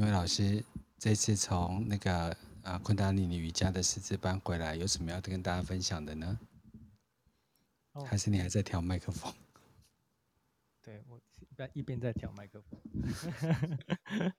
[0.00, 0.64] 云伟老师
[0.98, 6.38] 这次从那个啊昆达里尼瑜伽的师资班回来，有什么要跟大家分享的呢？
[7.92, 9.30] 哦、还是你还在调麦克风？
[10.82, 12.80] 对，我一边一边在调麦克风。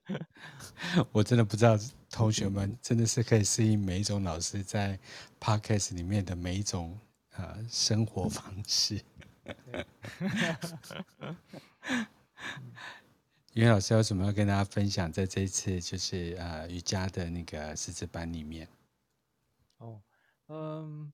[1.13, 1.77] 我真的不知道
[2.09, 4.99] 同学们真的是可以适应每一种老师在
[5.39, 6.97] Podcast 里面的每一种
[7.35, 8.99] 呃生活方式。
[13.53, 15.11] 对云伟老师有什么要跟大家分享？
[15.11, 18.65] 在这一次就是呃瑜伽的那个师资班里面。
[19.77, 20.01] 哦，
[20.47, 21.11] 嗯，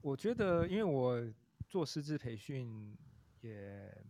[0.00, 1.32] 我觉得因为我
[1.68, 2.98] 做师资培训
[3.40, 4.04] 也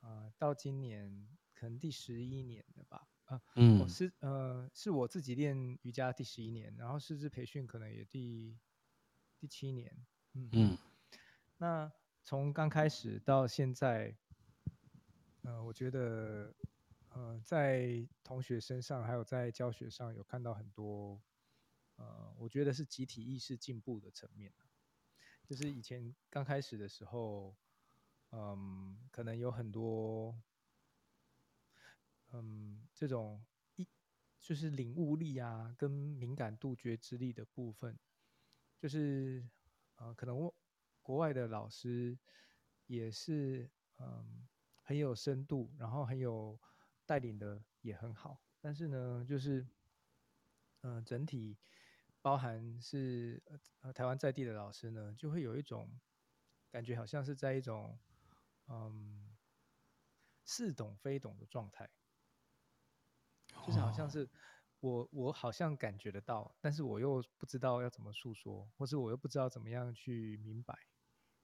[0.00, 8.58] 呃到今年可能第十一年了吧，啊，嗯，我是呃是我自己练瑜伽第十一年，然后师资培训可能也第
[9.38, 9.96] 第七年，
[10.32, 10.78] 嗯嗯，
[11.56, 11.92] 那
[12.24, 14.16] 从刚开始到现在。
[15.46, 16.54] 呃，我觉得，
[17.14, 21.22] 呃，在同学身上，还有在教学上，有看到很多，
[21.94, 24.52] 呃，我觉得是集体意识进步的层面。
[25.48, 27.56] 就是以前刚开始的时候，
[28.32, 30.42] 嗯，可能有很多，
[32.32, 33.88] 嗯，这种一
[34.40, 37.96] 就是领悟力啊，跟敏感度、觉知力的部分，
[38.76, 39.48] 就是，
[39.94, 40.52] 呃，可能我
[41.00, 42.18] 国外的老师
[42.86, 44.48] 也是，嗯。
[44.86, 46.60] 很有深度，然后很有
[47.06, 49.66] 带领的也很好，但是呢，就是，
[50.80, 51.58] 嗯、呃，整体
[52.22, 53.42] 包含是
[53.80, 56.00] 呃台湾在地的老师呢，就会有一种
[56.70, 57.98] 感觉，好像是在一种
[58.66, 59.36] 嗯
[60.44, 61.90] 似懂非懂的状态，
[63.66, 64.28] 就是好像是
[64.80, 70.78] 我我好像感觉得到，但是我又不知道要怎么诉说，或是我又不知道怎么样去明白。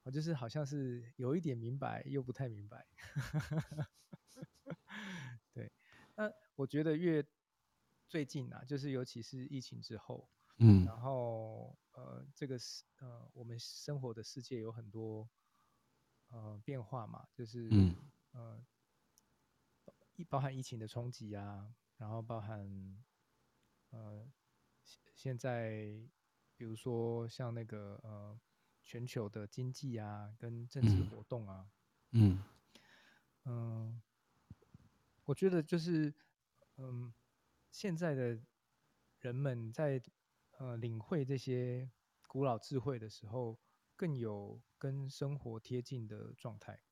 [0.03, 2.86] 我就是好像是有一点明白，又不太明白。
[6.21, 7.25] 对，那我觉得越
[8.09, 15.28] 最近啊，就是尤其是疫情之后，嗯，然后呃，这个是呃，我们生活的世界有很多
[16.28, 17.69] 呃变化嘛，就是
[18.33, 18.65] 嗯。
[20.28, 23.03] 包含疫情的冲击啊，然后包含
[23.89, 24.31] 呃
[25.15, 25.99] 现在
[26.56, 28.41] 比如说像那个呃。
[28.83, 31.71] 全球的经济啊，跟政治活动啊，
[32.11, 32.43] 嗯
[33.44, 34.03] 嗯、呃，
[35.31, 36.13] 我觉得就是
[36.77, 37.15] 嗯、呃，
[37.71, 38.37] 现在的
[39.21, 40.03] 人们在
[40.59, 41.89] 呃领会这些
[42.27, 43.57] 古老智慧的时候，
[43.95, 46.83] 更有跟生活贴近的状态。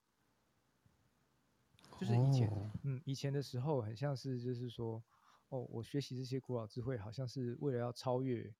[1.99, 5.03] 就是以前，哦、嗯，以前的时候很像是就是说，
[5.49, 8.55] 哦，我学习这些古老智慧，好像是为了要超越。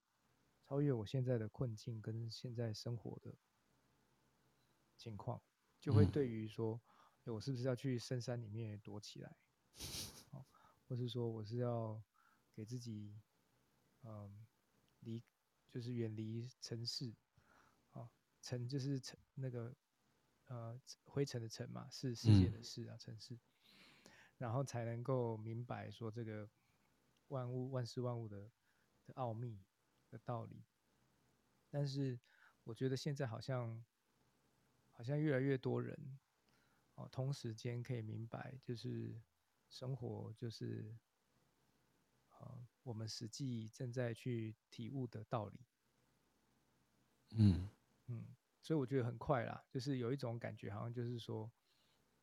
[0.67, 3.35] 超越我现在的困境跟现在生活的
[4.99, 5.41] 情况，
[5.81, 6.79] 就会对于说，
[7.25, 9.35] 嗯，我是不是要去深山里面躲起来，
[10.89, 12.03] 或是说我是要
[12.55, 13.15] 给自己，
[14.03, 14.47] 嗯，
[15.01, 15.23] 离
[15.69, 17.15] 就是远离尘世，
[17.93, 18.11] 啊，
[18.41, 19.75] 尘就是尘那个
[20.47, 23.41] 呃灰尘的尘嘛，是世界的事啊，尘世，嗯，
[24.39, 26.49] 然后才能够明白说这个
[27.29, 28.51] 万物万事万物的
[29.05, 29.63] 的奥秘。
[30.11, 30.65] 的道理，
[31.69, 32.19] 但是
[32.65, 33.85] 我觉得现在好像
[34.91, 36.19] 好像越来越多人
[36.95, 39.21] 哦，同时间可以明白，就是
[39.69, 40.97] 生活就是
[42.39, 45.61] 呃我们实际正在去体悟的道理。
[47.31, 47.69] 嗯
[48.07, 48.27] 嗯，
[48.63, 51.51] 所以我觉得很快啦，就是有一种感觉，好像就是说，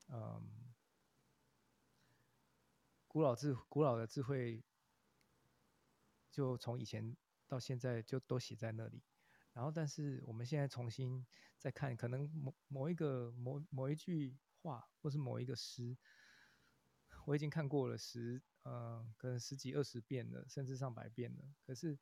[0.07, 0.73] 嗯，
[3.07, 4.63] 古老智古老的智慧，
[6.31, 7.15] 就从以前。
[7.47, 9.03] 到现在就都写在那里，
[9.53, 11.23] 然后但是我们现在重新
[11.59, 15.95] 再看，可能某某一个某某一句话，或是某一个诗，
[17.25, 21.43] 我已经看过了十呃，可能十几二十遍了，甚至上百遍了。
[21.65, 21.97] 可是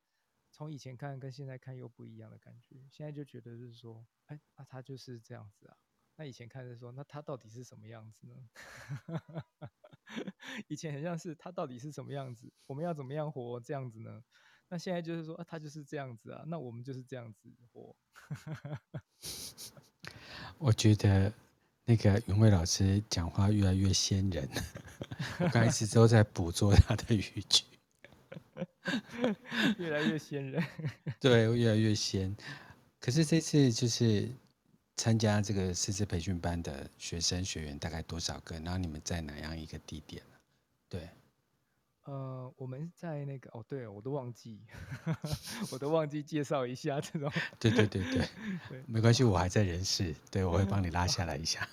[0.52, 2.76] 从以前看跟现在看又不一样的感觉。
[2.92, 5.76] 现在就觉得是说，哎，那、啊、他就是这样子啊。
[6.16, 8.36] 那以前看是说，那他到底是什么样子呢？
[10.68, 12.54] 以前很像是他到底是什么样子？
[12.68, 14.24] 我们要怎么样活这样子呢？
[14.70, 17.96] 那现在就是说，啊，他就是这样子啊，那我们就是这样子活。
[20.60, 21.34] 我觉得
[21.86, 24.48] 那个云伟老师讲话越来越仙人，
[25.40, 27.64] 我刚开始都在捕捉他的语句，
[29.78, 30.64] 越来越仙人。
[31.20, 32.36] 对，越来越仙。
[33.00, 34.30] 可是这次就是
[34.96, 38.60] 参加这个师资培训班的学生学员大概多少个？
[38.60, 40.24] 然后你们在哪样一个地点？
[40.90, 41.10] 对。
[42.06, 44.60] 呃，我们在那个哦，对，我都忘记，
[45.72, 47.32] 我都忘记介绍一下这种。
[47.58, 48.28] 对对对对，
[48.68, 51.66] 对没关系，我还在人事，对，我会帮你拉下来一下。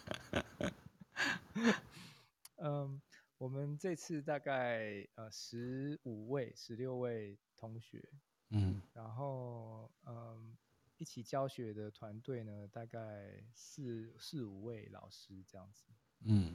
[2.58, 3.00] 嗯，
[3.40, 8.06] 我们这次大概呃十五位、十六位同学，
[8.50, 10.54] 嗯，然后嗯
[10.98, 15.87] 一起教学的团队呢，大概四四五位老师这样子，
[16.20, 16.54] 嗯，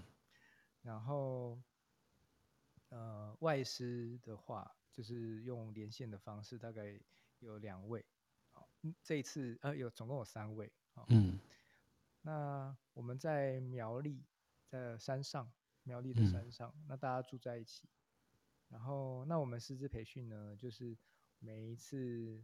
[0.84, 1.60] 然后
[2.90, 7.00] 呃外师的话，就是用连线的方式，大概
[7.40, 8.06] 有两位，
[8.52, 8.70] 好，
[9.02, 10.72] 这一次呃有总共有三位，
[11.08, 11.40] 嗯，
[12.22, 14.24] 那我们在苗栗，
[14.68, 15.52] 在山上。
[15.86, 17.88] 苗栗的山上，嗯，那大家住在一起，
[18.70, 20.98] 然后那我们师资培训呢，就是
[21.38, 22.44] 每一次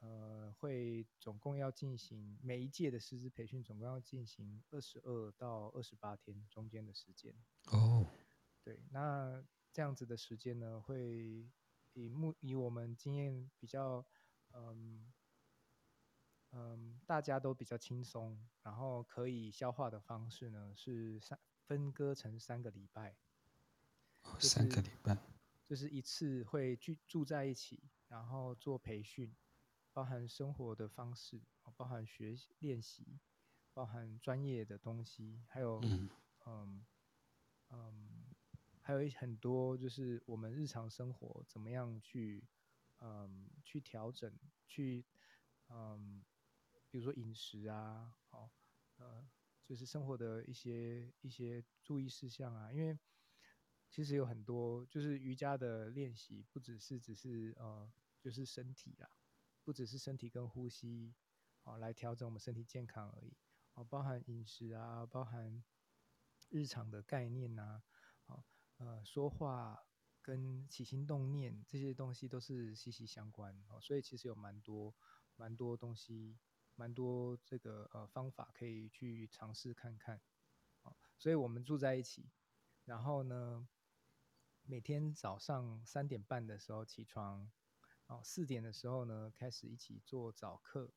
[0.00, 7.32] 呃会总共要进行每一届的师资培训，总共要进行二十二到二十八天中间的时间。
[7.66, 8.04] 哦，
[8.64, 9.40] 对，那
[9.72, 11.48] 这样子的时间呢，会
[11.92, 14.04] 以目以我们经验比较
[14.52, 15.12] 嗯
[16.50, 21.38] 嗯大家都比较轻松，然后可以消化的方式呢是三。
[21.70, 23.14] 分割成三个礼拜，
[24.24, 25.16] 哦，三个礼拜，
[25.64, 29.32] 就是一次会聚住在一起，然后做培训，
[29.92, 31.40] 包含生活的方式，
[31.76, 33.20] 包含学习练习，
[33.72, 36.10] 包含专业的东西，还有嗯
[36.44, 36.84] 嗯，
[37.68, 38.34] 嗯，
[38.82, 42.42] 还有很多就是我们日常生活怎么样去
[42.98, 45.04] 嗯去调整，去
[45.68, 46.24] 嗯，
[46.90, 48.50] 比如说饮食啊，好，
[48.96, 49.24] 呃。
[49.64, 52.98] 就是生活的一些一些注意事项啊，因为
[53.88, 59.08] 其实有很多，就是瑜伽的练习，不只是只是呃，就是身体啦，
[59.64, 61.14] 不只是身体跟呼吸，
[61.62, 63.36] 哦、来调整我们身体健康而已，
[63.74, 65.64] 哦，包含饮食啊，包含
[66.48, 67.82] 日常的概念呐、
[68.22, 68.44] 好、哦，
[68.78, 69.78] 呃，说话
[70.22, 74.94] 跟起心动念这些东西都是息息相关，哦，所以其实有蛮多
[75.36, 76.38] 蛮多东西。
[76.80, 80.18] 蛮多这个呃方法可以去尝试看看，
[80.80, 82.30] 啊所以我们住在一起，
[82.86, 83.68] 然后呢，
[84.62, 87.52] 每天早上三点半的时候起床，
[88.06, 90.90] 哦，四点的时候呢开始一起做早课，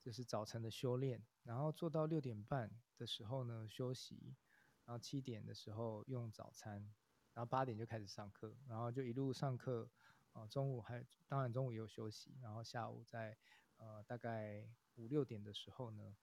[0.00, 4.36] 就是早晨的修炼，然后做到六点半的时候呢休息，
[4.84, 6.94] 然后七点的时候用早餐，
[7.34, 9.90] 然后八点就开始上课，然后就一路上课，
[10.32, 13.36] 啊，中午还当然中午也有休息，然后下午再。
[13.80, 16.14] 呃，大概五六点的时候呢，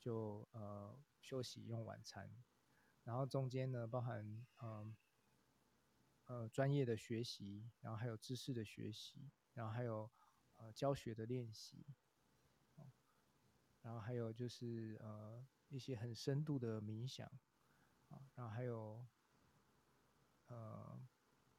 [0.00, 2.28] 就呃休息用晚餐，
[3.04, 4.96] 然后中间呢包含嗯
[6.26, 10.10] 呃，呃专业的学习，然后还有知识的学习，然后还有
[10.56, 11.86] 呃教学的练习，
[13.82, 17.30] 然后还有就是呃一些很深度的冥想。
[18.08, 19.06] 啊，然后还有
[20.48, 21.00] 呃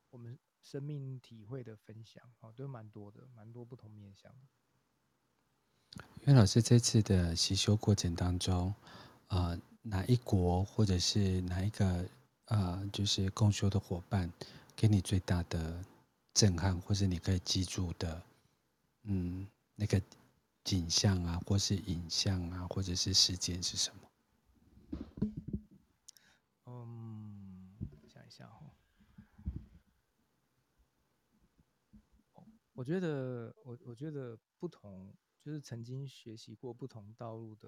[0.10, 2.34] 我们生命体会的分享。
[2.42, 4.48] 啊，都蛮多的，蛮多不同面向的。
[6.22, 8.72] 因为老师这次的习修过程当中，
[9.30, 12.08] 呃，哪一国或者是哪一个
[12.46, 14.32] 呃，就是共修的伙伴，
[14.76, 15.84] 给你最大的
[16.32, 18.22] 震撼，或是你可以记住的，
[19.06, 20.00] 嗯，那个
[20.64, 24.02] 景象啊，或是影像啊，或者是事件是什么？
[26.68, 27.74] 嗯，
[28.14, 28.62] 想一下哈，
[32.74, 35.12] 我觉得，我我觉得不同。
[35.42, 37.68] 就是曾经学习过不同道路的，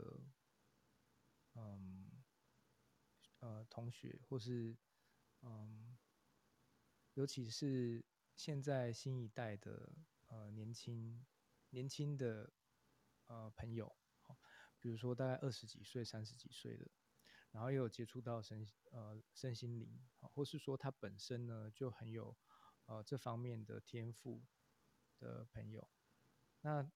[1.55, 2.23] 嗯，
[3.39, 4.77] 呃，同学，或是，
[5.41, 5.97] 嗯，
[7.15, 8.05] 尤其是
[8.35, 9.91] 现在新一代的，
[10.27, 11.25] 呃，年轻
[11.69, 12.53] 年轻的，
[13.25, 13.97] 呃，朋友，
[14.79, 16.91] 比如说大概二十几岁、三十几岁的，
[17.49, 22.37] 然后又有接触到身，呃，身心灵，或是说他本身呢就很有，
[22.85, 24.45] 呃，这方面的天赋
[25.17, 25.89] 的朋友，
[26.61, 26.91] 那。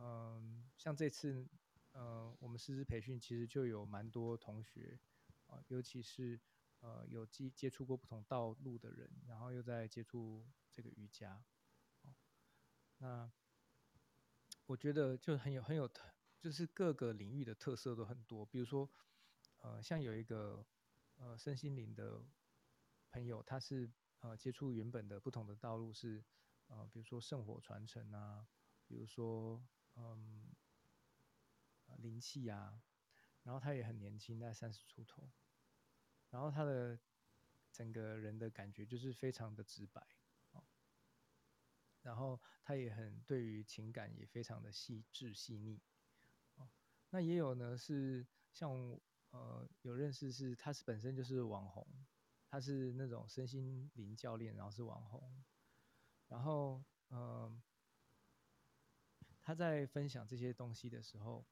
[0.00, 1.44] 嗯，像这次，
[1.90, 4.96] 呃，我们师资培训其实就有蛮多同学，
[5.48, 6.38] 啊，尤其是
[6.78, 11.42] 呃有接接触过不同道路的人，然后又在接触这个瑜伽，
[12.98, 13.28] 那
[14.66, 18.46] 我觉得就很有很有特，就是各个领域的特色都很多。
[18.46, 18.88] 比如说，
[19.62, 20.64] 呃，像有一个
[21.16, 22.22] 呃身心灵的
[23.10, 23.90] 朋友，他是
[24.20, 26.22] 呃接触原本的不同的道路是，
[26.68, 28.46] 呃，比如说圣火传承啊，
[28.86, 29.60] 比如说。
[30.00, 30.54] 嗯，
[31.96, 32.80] 灵气啊，
[33.42, 35.28] 然后他也很年轻，在三十出头，
[36.30, 37.00] 然后他的
[37.72, 40.06] 整个人的感觉就是非常的直白，
[42.02, 45.80] 然后他也很对于情感也非常的细致细腻，
[47.10, 48.70] 那也有呢是像
[49.30, 51.84] 呃有认识是他是本身就是网红，
[52.48, 55.44] 他是那种身心灵教练，然后是网红，
[56.28, 57.60] 然后嗯。
[59.48, 61.42] 他在分享这些东西的时候，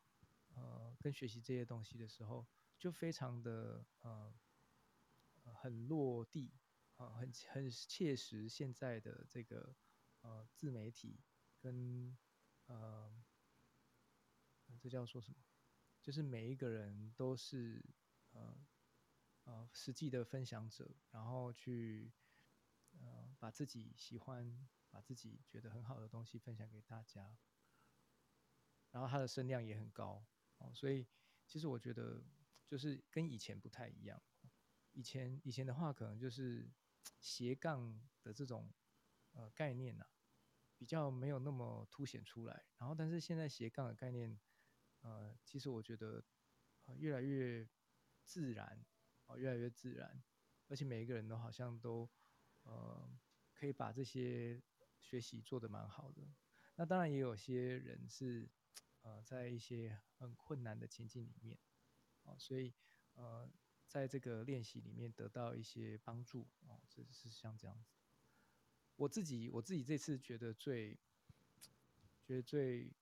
[0.54, 2.46] 呃，跟学习这些东西的时候，
[2.78, 4.34] 就非常的呃
[5.54, 6.52] 很落地
[6.96, 9.74] 啊，很很切实现在的这个
[10.20, 11.24] 呃自媒体
[11.58, 12.14] 跟
[12.66, 13.10] 呃
[14.78, 15.38] 这叫说什么？
[16.02, 17.82] 就是每一个人都是
[18.32, 18.66] 呃
[19.44, 22.12] 呃实际的分享者，然后去
[23.00, 27.38] 呃把自己喜欢、把自己觉得很好的东西分享给大家，
[28.96, 30.24] 然后他的声量也很高
[30.56, 31.06] 哦，所以
[31.46, 32.24] 其实我觉得
[32.66, 34.18] 就是跟以前不太一样。
[34.92, 36.66] 以前以前的话，可能就是
[37.20, 38.72] 斜杠的这种
[39.32, 40.08] 呃概念呐、啊，
[40.78, 42.64] 比较没有那么凸显出来。
[42.78, 44.40] 然后，但是现在斜杠的概念，
[45.02, 46.24] 呃，其实我觉得
[46.96, 47.68] 越来越
[48.24, 48.82] 自然，
[49.26, 50.24] 哦，越来越自然，
[50.68, 52.08] 而且每一个人都好像都
[52.62, 53.06] 呃
[53.52, 54.62] 可以把这些
[55.02, 56.26] 学习做得蛮好的。
[56.76, 58.48] 那当然也有些人是
[59.06, 61.58] 呃在一些很困难的情境里面，
[62.24, 62.74] 哦，所以
[63.14, 63.48] 呃。
[63.88, 67.94] 在这个练习里面得到一些帮助哦，是是像这样子。
[68.96, 70.98] 我自己我自己这次觉得最，
[72.24, 72.92] 觉得最，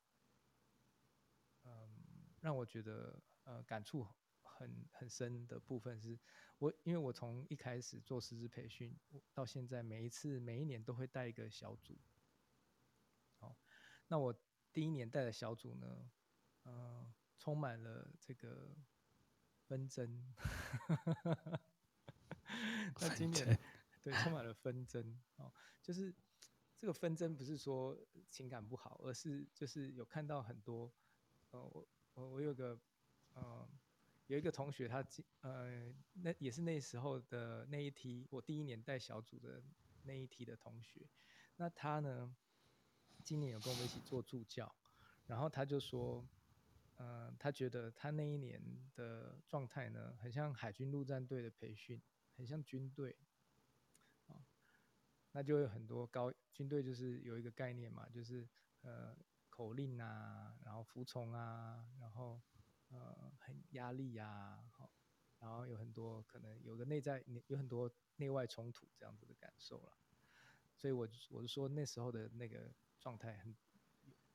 [1.64, 4.06] 嗯，让我觉得呃感触
[4.42, 6.20] 很很深的部分是，
[6.58, 8.94] 我因为我从一开始做师资培训
[9.32, 11.99] 到现在，每一次每一年都会带一个小组。
[13.38, 13.56] 哦，
[14.06, 14.34] 那我
[14.75, 16.11] 第一年代的小组呢，
[16.64, 18.76] 嗯，充满了这个。
[19.66, 20.23] 纷争，
[23.00, 23.59] 那今年
[24.02, 25.50] 对充满了纷争哦，
[25.83, 26.14] 就是
[26.76, 30.93] 这个纷争不是说情感不好，而是就是有看到很多，
[31.50, 32.78] 呃，我我我有个
[33.33, 33.66] 呃
[34.26, 35.09] 有一个同学他，他
[35.40, 39.62] 呃那也是那时候的那一梯，我第一年带小组的
[40.02, 41.09] 那一梯的同学，
[41.57, 42.37] 那他呢
[43.25, 44.73] 今年有跟我们一起做助教，
[45.26, 46.25] 然后他就说。
[46.97, 48.62] 呃，他觉得他那一年
[48.95, 52.00] 的状态呢，很像海军陆战队的培训，
[52.37, 53.19] 很像军队，
[54.26, 54.45] 哦，
[55.33, 58.49] 那就有很多高军队就是有一个概念嘛，就是
[58.83, 59.12] 呃
[59.50, 62.40] 口令啊，然后服从啊，然后
[62.90, 64.88] 呃很压力啊，好，
[65.40, 69.99] 然后有很多可能有个内在有很多内外冲突这样子的感受了，
[70.76, 73.54] 所以我我是说那时候的那个状态很。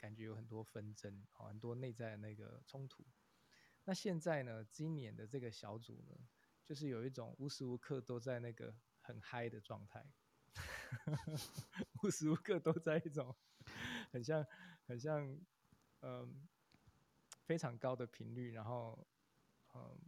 [0.01, 3.05] 感觉有很多纷争，很多内在那个冲突。
[3.83, 6.15] 那现在呢，今年的这个小组呢，
[6.63, 10.09] 就是有一种无时无刻都在那个很嗨的状态，
[12.01, 13.35] 无时无刻都在一种
[14.09, 14.47] 很像
[14.85, 15.37] 很像
[15.99, 16.47] 嗯
[17.43, 19.05] 非常高的频率，然后
[19.75, 19.99] 嗯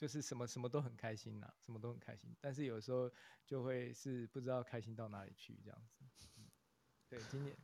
[0.00, 3.12] 就是什么什么都很开心呐，什么都很开心，但是有时候
[3.44, 6.02] 就会是不知道开心到哪里去这样子。
[7.06, 7.54] 对，今年，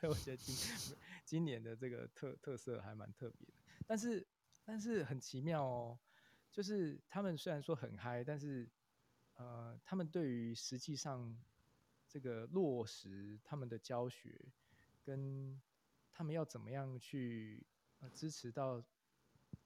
[0.00, 3.54] 对， 我觉得今今年的这个特特色还蛮特别的，
[3.86, 4.26] 但是
[4.64, 6.00] 但是很奇妙哦，
[6.50, 8.68] 就是他们虽然说很嗨，但是
[9.34, 11.38] 呃，他们对于实际上
[12.08, 14.44] 这个落实他们的教学，
[15.04, 15.62] 跟
[16.10, 17.64] 他们要怎么样去
[18.00, 18.82] 呃支持到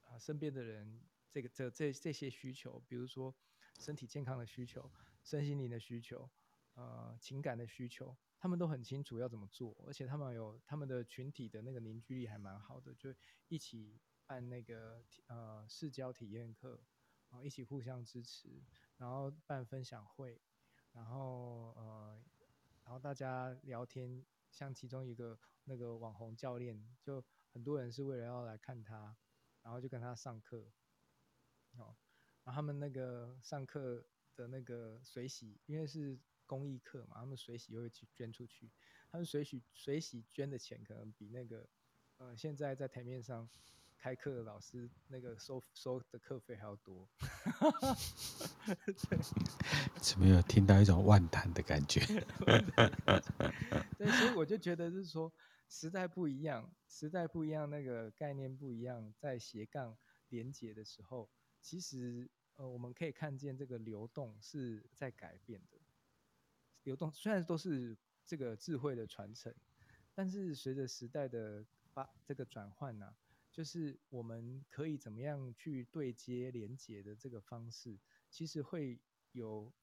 [0.03, 1.01] 啊、身边的人
[1.35, 3.35] 这个这这这些需求，比如说
[3.77, 4.89] 身体健康的需求、
[5.21, 6.29] 身心灵的需求、
[6.75, 8.15] 呃情感的需求。
[8.39, 13.13] 他们都很清楚要怎么做，而且他们有他们的群体的那个凝聚力还蛮好的，就
[13.49, 16.81] 一起办那个呃视交体验课，
[17.29, 18.63] 然后一起互相支持，
[18.95, 20.39] 然后办分享会，
[20.93, 22.23] 然后呃
[22.85, 29.17] 然后大家聊天，像其中一个那个网红教练，就很多人是为了要来看他，
[29.63, 30.71] 然后就跟他上课，
[31.77, 31.95] 哦，
[32.43, 34.05] 然后他们那个上课
[34.35, 36.19] 的那个水洗，因为是。
[36.47, 38.69] 公益课嘛，他们水洗又会去捐出去，
[39.11, 41.67] 他们水洗水洗捐的钱可能比那个
[42.17, 43.49] 呃现在在台面上
[43.97, 47.09] 开课的老师那个收收的课费还要多。
[49.09, 49.17] 对，
[49.99, 51.99] 怎么有听到一种万谈的感觉？
[53.97, 55.33] 对，所以我就觉得就是说
[55.67, 59.97] 时代不一样，时代不一样，那个概念不一样，在斜杠
[60.29, 61.27] 连接的时候，
[61.65, 65.81] 其实呃我们可以看见这个流动是在改变的。
[66.83, 69.51] 流动虽然都是这个智慧的传承，
[70.13, 73.15] 但是随着时代的发这个转换呢，
[73.51, 77.97] 就是我们可以怎么样去对接连接的这个方式，
[78.29, 78.99] 其实会
[79.31, 79.73] 有，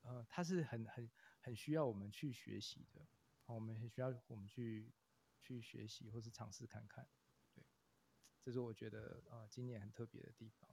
[0.00, 1.10] 呃，它是很很
[1.42, 3.06] 很需要我们去学习的，
[3.44, 4.90] 我们很需要我们去
[5.42, 7.06] 去学习或是尝试看看，
[7.54, 7.62] 对，
[8.42, 10.70] 这是我觉得呃今年很特别的地方。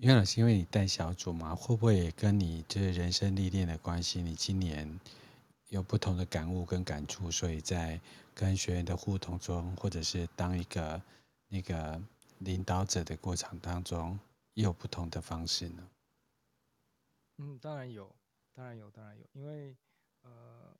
[0.00, 4.20] 袁老师，因为你带小组嘛，会不会也跟你这人生历练的关系？
[4.20, 5.00] 你今年
[5.68, 7.98] 有不同的感悟跟感触，所以在
[8.34, 11.00] 跟学员的互动中，或者是当一个
[11.48, 11.98] 那个
[12.40, 14.18] 领导者的过程当中，
[14.52, 15.88] 也有不同的方式呢？
[17.38, 18.14] 嗯，当然有，
[18.52, 19.74] 当然有，当然有，因为
[20.20, 20.76] 呃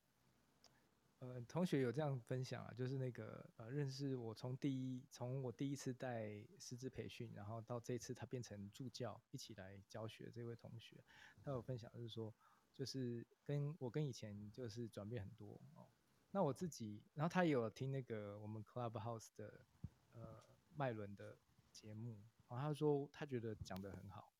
[1.18, 11.02] 呃，同学有这样分享啊，就是那个呃，认识我从第一从我第一次带师资培训，然后到这次他变成助教一起来教学这位同学，
[11.42, 12.35] 他有分享就是说，
[12.75, 15.88] 就是跟我跟以前就是转变很多哦。
[16.32, 19.64] 那我自己，然后他也有听那个我们 Clubhouse 的
[20.12, 20.44] 呃
[20.75, 21.38] 麦伦的
[21.73, 24.35] 节目，然后他说他觉得讲得很好。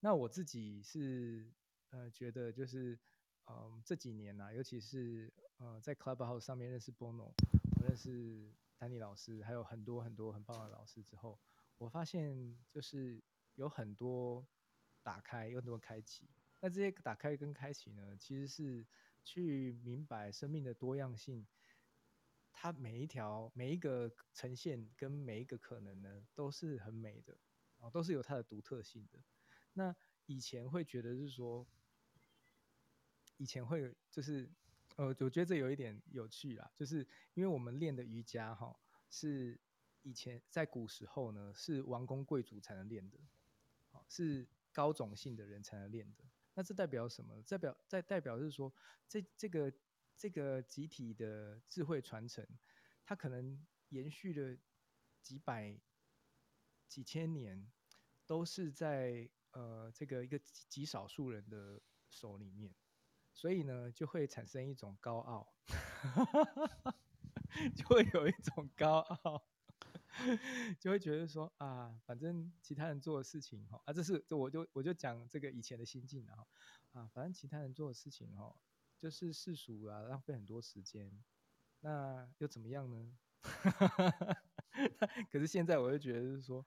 [0.00, 1.52] 那我自己是
[1.90, 2.98] 呃觉得就是
[3.48, 7.32] 嗯、这几年呢、尤其是呃在 Clubhouse 上面认识 Bono，
[7.82, 11.38] 认识丹尼老师，还有很多很多很棒的老师之后，
[11.78, 13.22] 我发现就是
[13.54, 14.46] 有很多
[15.02, 16.28] 打开，有很多开启。
[16.60, 18.86] 那这些打开跟开启呢，其实是
[19.24, 21.46] 去明白生命的多样性，
[22.52, 27.36] 它每一条每一个呈现跟每一个可能呢，都是很美的
[27.78, 29.18] 啊，都是有它的独特性的。
[29.72, 29.94] 那
[30.26, 31.64] 以前会觉得是说，
[33.38, 34.48] 以前会就是，
[34.96, 36.98] 呃，我觉得这有一点有趣啦，就是
[37.34, 38.78] 因为我们练的瑜伽哈，
[39.10, 39.58] 是
[40.02, 43.18] 以前在古时候呢，是王公贵族才能练的，
[44.06, 46.24] 是高种姓的人才能练的。
[46.54, 47.42] 那这代表什么？
[47.42, 48.70] 代表在代表是说，
[49.08, 49.72] 这这个
[50.16, 52.46] 这个集体的智慧传承，
[53.04, 54.58] 它可能延续了
[55.22, 55.80] 几百
[56.86, 57.66] 几千年，
[58.26, 59.30] 都是在。
[59.52, 61.80] 呃，这个一个极少数人的
[62.10, 62.72] 手里面，
[63.38, 65.54] 所以呢，就会产生一种高傲，
[67.72, 69.40] 就会有一种高傲，
[70.80, 76.44] 就会觉得说啊，反正其他人做的事情哈，啊，这是，这我就我就讲这个以前的心境啊，
[76.94, 78.56] 啊，反正其他人做的事情哈，
[78.98, 81.08] 就是世俗啊，浪费很多时间，
[81.78, 83.16] 那又怎么样呢？
[85.30, 86.66] 可是现在我就觉得是说，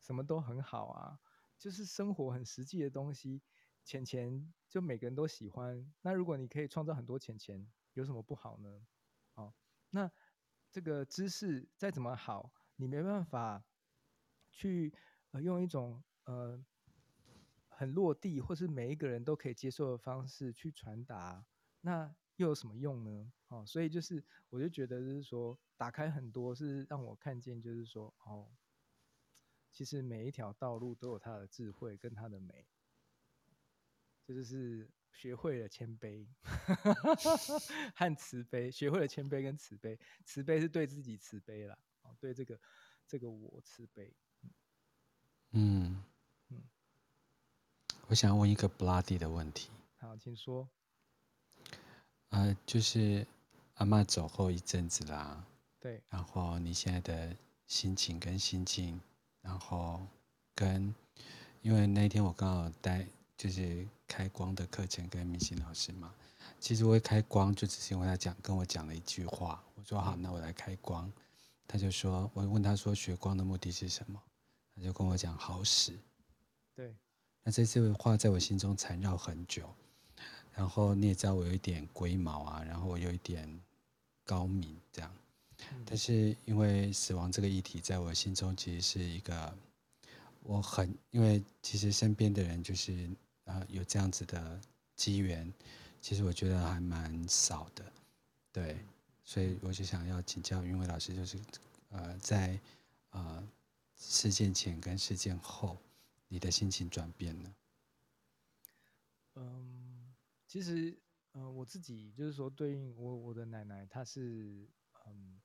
[0.00, 1.18] 什么都很好啊。
[1.58, 3.42] 就是生活很实际的东西，
[3.88, 5.90] 钱钱就每个人都喜欢。
[6.02, 8.86] 那如果你可以创造很多钱钱，有什么不好呢？
[9.32, 9.54] 哦，
[9.88, 10.12] 那
[10.70, 13.64] 这个知识再怎么好，你没办法
[14.52, 14.92] 去
[15.30, 16.62] 呃用一种呃
[17.70, 21.42] 很落地或是每一个人都可以接受的方式去传达，
[21.80, 23.32] 那又有什么用呢？
[23.48, 28.50] 哦，所以就是我就觉得就是说，打开很多是让我看见，就是说哦。
[29.70, 32.66] 其实每一条道路都有它的智慧跟它的美，
[34.28, 36.28] 这就是学会了谦卑
[37.96, 41.78] 和慈悲，学会了谦卑跟慈悲，慈悲是对自己慈悲啦，
[42.20, 42.60] 对这个
[43.06, 44.14] 这个我慈悲。
[45.52, 46.04] 嗯
[46.50, 46.62] 嗯，
[48.08, 49.70] 我想问一个 Bloody 的问题。
[49.96, 50.68] 好，请说。
[52.28, 53.26] 呃，就是
[53.76, 55.42] 阿妈走后一阵子啦，
[55.80, 57.34] 对，然后你现在的
[57.66, 59.00] 心情跟心境。
[59.40, 60.06] 然后
[60.54, 60.94] 跟，
[61.62, 66.12] 因为那一天我刚好带就是开光的课程跟明星老师嘛，
[66.58, 71.10] 其实我会开光就只是因为他讲跟我讲了一句话，我说好，那我来开光，
[71.68, 74.20] 他就说，我问他说学光的目的是什么，
[74.74, 75.96] 他就跟我讲好使，
[76.74, 76.92] 对，
[77.44, 79.72] 那这句话在我心中缠绕很久，
[80.52, 83.48] 然后你也知道我有一点龟毛啊，然后我有一点
[84.24, 85.10] 高敏这样。
[85.84, 89.56] 但是因为死亡这个议题，在我心中其实是一个
[90.42, 93.08] 我很因为其实身边的人就是
[93.48, 94.60] 啊有这样子的
[94.94, 95.52] 机缘，
[96.00, 97.92] 其实我觉得还蛮少的，
[98.52, 98.78] 对，
[99.24, 101.36] 所以我就想要请教云伟老师，就是
[101.88, 102.60] 呃在
[103.10, 103.48] 呃
[103.96, 105.76] 事件前跟事件后，
[106.28, 107.54] 你的心情转变呢？
[109.34, 110.14] 嗯，
[110.46, 110.96] 其实
[111.32, 114.68] 呃我自己就是说，对应我我的奶奶，她是
[115.06, 115.40] 嗯。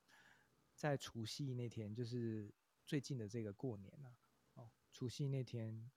[0.76, 2.52] 在除夕那天，就是
[2.86, 4.10] 最近的这个过年呐、
[4.56, 5.90] 啊，哦，除夕那天，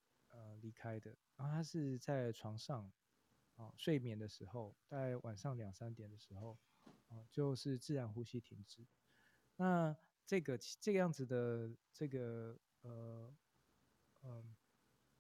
[0.61, 1.17] 离开的。
[1.37, 2.93] 然后他是在床上，
[3.57, 6.59] 哦，睡眠的时候，大概晚上两三点的时候，
[7.09, 8.87] 哦，就是自然呼吸停止。
[9.57, 13.35] 那这个这个样子的这个呃，
[14.23, 14.45] 嗯、呃，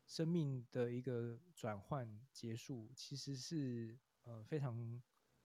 [0.07, 5.03] 生命的一个转换结束，其实是呃非常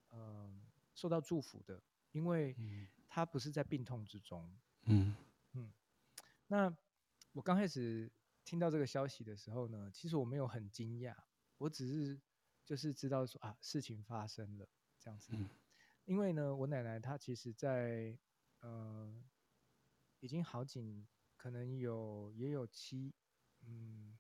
[0.10, 0.52] 呃
[0.94, 2.56] 受到祝福的，因为。
[2.58, 4.50] 嗯他不是在病痛之中，
[4.84, 5.14] 嗯
[5.52, 5.70] 嗯。
[6.48, 6.74] 那
[7.34, 8.10] 我刚开始
[8.52, 11.16] 听到这个消息的时候呢，其实我没有很惊讶，
[11.58, 12.20] 我只是
[12.66, 14.68] 就是知道说啊，事情发生了
[15.00, 15.32] 这样子。
[15.34, 15.50] 嗯。
[16.04, 18.20] 因为呢，我奶奶她其实在
[18.60, 19.24] 呃，
[20.20, 23.16] 已经好几，可能有也有七，
[23.66, 24.20] 嗯，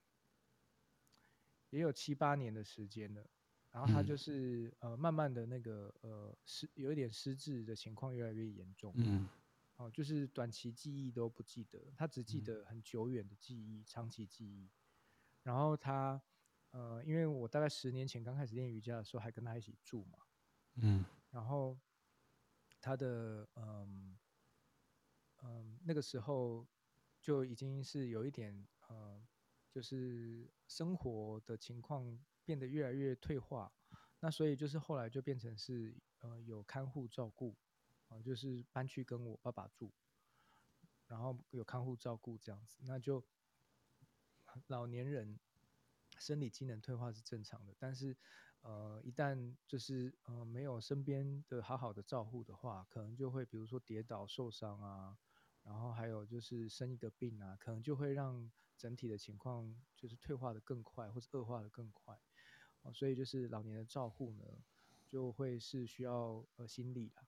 [1.69, 3.29] 也有七八年的时间了。
[3.69, 9.27] 然后她就是、嗯、呃，慢慢的那个呃失有一点失智的情况越来越严重，嗯，
[9.81, 14.69] 哦，就是短期记忆都不记得，他只记得很久远的记忆、嗯、长期记忆，
[15.41, 16.21] 然后他，
[16.69, 20.19] 呃，因为我大概十年前刚开始练瑜伽的时候，还跟他一起住嘛，
[20.75, 21.79] 嗯，然后
[22.79, 24.19] 他的，嗯，
[25.43, 26.67] 嗯，那个时候
[27.19, 29.19] 就已经是有一点，呃，
[29.71, 33.73] 就是生活的情况变得越来越退化，
[34.19, 37.57] 那所以就是后来就变成是，呃，有看护照顾，
[38.11, 39.91] 啊、就是搬去跟我爸爸住，
[41.07, 43.23] 然后有看护照顾这样子，那就。
[44.67, 45.39] 老年人
[46.19, 48.17] 生理机能退化是正常的，但是，
[48.59, 55.17] 呃，一旦就是呃没有身边的好好的照护的话，可能就会比如说跌倒受伤啊，
[55.63, 62.19] 然后还有就是生一个病啊，可能就会让整体的情况就是退化的更快，或者恶化的更快。
[62.93, 64.43] 所以就是老年的照护呢，
[65.07, 67.23] 就会是需要呃心力啊。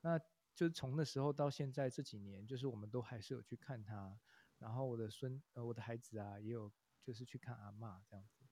[0.00, 0.20] 那
[0.54, 4.18] 就从那时候到现在这几年，就是我们都还是有去看他。
[4.58, 6.70] 然后我的孙呃我的孩子啊也有
[7.02, 8.44] 就是去看阿嬷这样子，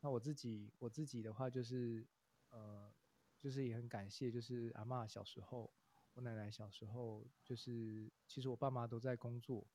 [0.00, 2.08] 那我自己我自己的话就是
[2.50, 2.92] 呃
[3.38, 5.72] 就是也很感谢就是阿嬷小时候
[6.14, 9.68] 我奶奶小时候就是其实我爸妈都在工作，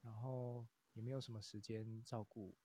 [0.00, 2.56] 然后也没有什么时间照顾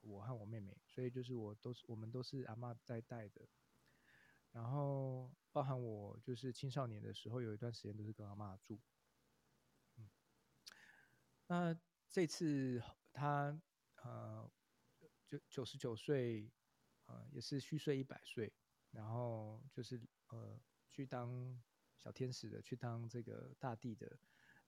[0.00, 3.48] 我和我妹妹，所以就是我都是我们都是阿嬷在带的，
[4.52, 8.80] 然后包含我就是青少年的时候有一段时间都是跟阿嬷住。
[9.96, 10.08] 嗯
[11.46, 12.82] 那这次
[13.12, 13.60] 他
[14.02, 14.50] 呃
[15.28, 16.50] 就九十九岁，
[17.06, 18.52] 呃也是虚岁一百岁，
[18.90, 21.62] 然后就是呃去当
[21.96, 24.18] 小天使的，去当这个大地的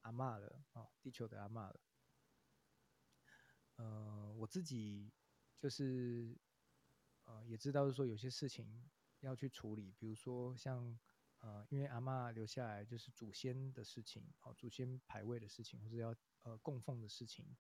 [0.03, 1.81] 阿嬷了啊、地球的阿嬷了。
[3.77, 5.13] 呃，我自己
[5.59, 6.39] 就是
[7.25, 8.91] 呃也知道，是说有些事情
[9.21, 10.99] 要去处理，比如说像
[11.39, 16.15] 呃因为阿嬷留下来就是祖先的事情，哦祖先牌位的事情，或者要。
[16.43, 17.55] 呃，供奉的事情，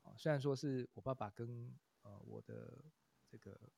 [0.00, 2.82] 啊，虽然说是我爸爸跟呃我的
[3.28, 3.70] 这个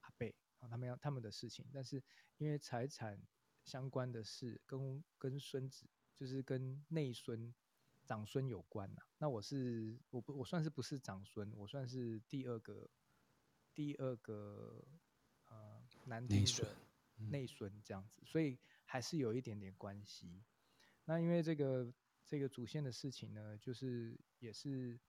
[0.00, 2.02] 阿伯啊，他们要他们的事情，但是
[2.38, 3.20] 因为财产
[3.66, 7.54] 相关的事跟跟孙子，就是跟内孙、
[8.06, 9.02] 长孙有关呐。
[9.18, 12.88] 那我是我不我算是不是长孙，我算是第二个
[13.74, 14.82] 第二个
[16.08, 16.76] 呃男丁的
[17.30, 20.42] 内损这样子，所以还是有一点点关系。
[21.04, 21.92] 那因为这个。
[22.30, 25.00] 这个主线的事情呢，就是也是，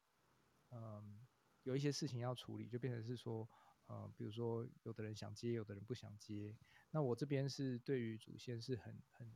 [0.71, 1.19] 嗯，
[1.63, 3.45] 有一些事情要处理，就变成是说，
[3.89, 6.55] 嗯，比如说有的人想接，有的人不想接。
[6.91, 9.29] 那我这边是对于主线是很很，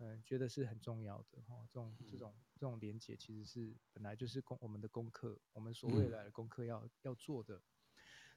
[0.00, 1.66] 嗯，觉得是很重要的哈。
[1.72, 7.62] 这种这种这种连接其实是本来就是功我们的功课，我们所未来的功课要要做的。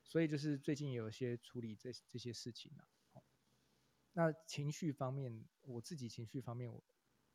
[0.04, 2.88] 所以就是最近有一些处理这这些事情啊。
[4.14, 6.84] 那情绪方面，我自己情绪方面，我，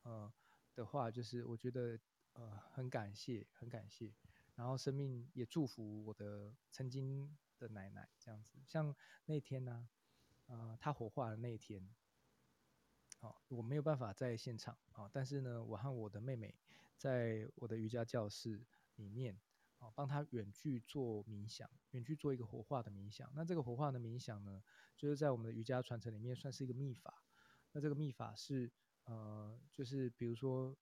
[0.02, 0.32] 呃。
[0.74, 1.98] 的话就是，我觉得
[2.34, 4.14] 呃很感谢，很感谢，
[4.54, 8.60] 然后生命也祝福我的曾经的奶奶这样子。
[8.64, 9.88] 像那天呢，
[10.46, 11.82] 呃，她火化的那一天，
[13.18, 16.54] 哦，我没有办法在现场啊，但是呢，我和我的妹妹
[16.96, 19.40] 在我的瑜伽教室里面
[19.78, 23.30] 哦，帮他远距做冥想，远距做一个火化的冥想。
[23.34, 24.62] 那这个火化的冥想呢，
[24.96, 27.24] 就是在我们的瑜伽传承里面算是一个秘法。
[27.72, 28.72] 那这个秘法是。
[29.04, 30.76] 呃，就是比如说，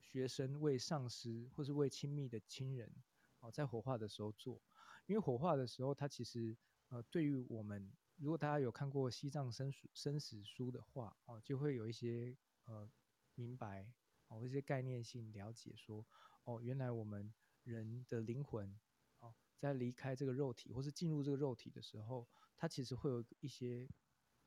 [0.00, 2.92] 学生为上师或是为亲密的亲人，
[3.38, 4.60] 哦，在火化的时候做，
[5.06, 12.90] 因为火化的时候，它其实呃，对于我们，如果大家有看过西藏生死生死书的话，哦，就会有一些呃
[13.36, 13.94] 明白，
[14.26, 16.04] 哦，一些概念性了解说，
[16.42, 17.32] 哦，原来我们
[17.70, 18.78] 人的灵魂，
[19.20, 23.88] 哦，在离开这个肉体或是进入这个肉体的时候，它其实会有一些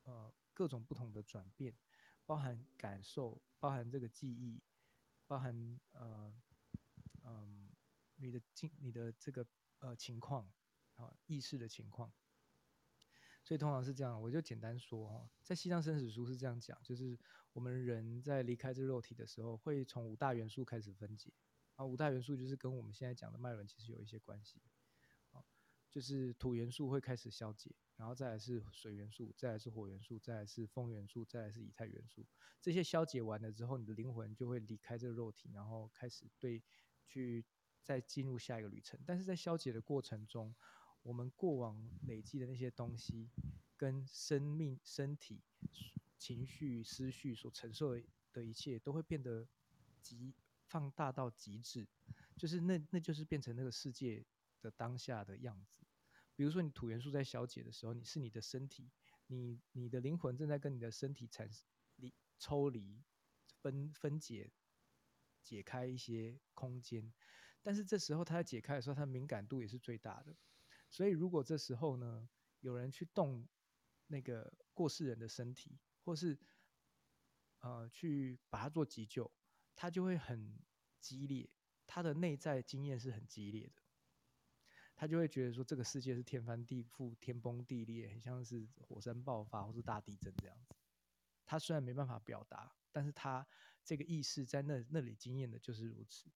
[0.04, 1.76] 呃各种不同的转变。
[2.26, 4.62] 包含感受，包含这个记忆，
[5.28, 6.34] 包含呃
[7.26, 7.70] 嗯、
[8.16, 9.46] 你的经你的这个
[9.80, 10.50] 呃情况
[10.96, 12.14] 啊意识的情况，
[13.44, 17.20] 所以通常是这样，我就简单说哦，在西藏生死书是这样讲，就是
[17.52, 21.34] 我们人在离开这肉体的时候，会从五大元素开始分解，
[21.76, 24.62] 啊五大元素就是跟我们现在讲的脉轮其实有一些关系，
[25.32, 25.44] 啊
[25.90, 27.72] 就是土元素会开始消解。
[27.96, 32.26] 然后再来是水元素，再来是火元素，再来是风元素，再来是以太元素。
[32.60, 36.62] 这些消解完了之后，你的灵魂就会离开这个肉体，然后开始对
[37.06, 37.46] 去
[37.84, 39.00] 再进入下一个旅程。
[39.06, 40.54] 但是在消解的过程中，
[41.04, 43.30] 我们过往累积的那些东西，
[43.78, 45.44] 跟生命、身体、
[46.18, 47.96] 情绪、思绪所承受
[48.34, 49.48] 的一切，都会变得
[50.02, 50.34] 极
[50.74, 51.88] 放大到极致，
[52.36, 54.26] 就是那那就是变成那个世界
[54.60, 55.86] 的当下的样子。
[56.36, 58.90] 比如说，你土元素在消解的时候，你是你的身体，
[59.28, 61.64] 你你的灵魂正在跟你的身体产生
[61.98, 63.04] 离抽离、
[63.62, 64.52] 分分解、
[65.44, 67.14] 解开一些空间，
[67.62, 70.36] 但是这时候它在解开的时候，它敏感度也是最大的。
[70.90, 72.28] 所以如果这时候呢，
[72.62, 73.48] 有人去动
[74.08, 76.36] 那个过世人的身体，或是
[77.60, 79.32] 呃去把它做急救，
[79.76, 80.58] 他就会很
[81.00, 81.50] 激烈，
[81.86, 83.82] 他的内在经验是很激烈的，
[84.96, 90.76] 他就会觉得说这个世界是天翻地覆、天崩地裂，很像是火山爆发或是大地震这样子。
[91.46, 93.46] 他虽然没办法表达，但是他
[93.84, 96.32] 这个意识在那那里经验的就是如此。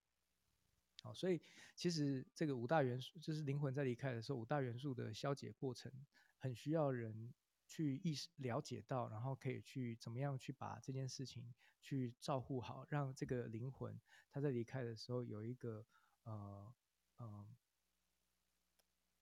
[1.02, 1.42] 好，所以
[1.76, 5.92] 其实这个五大元素，就是灵魂在离开的时候，五大元素的消解过程，
[6.38, 7.34] 很需要人
[7.68, 14.00] 去意识了解到，然后可以去怎么样去把这件事情去照顾好，让这个灵魂
[14.32, 15.86] 他在离开的时候有一个
[16.24, 16.74] 呃
[17.20, 17.56] 嗯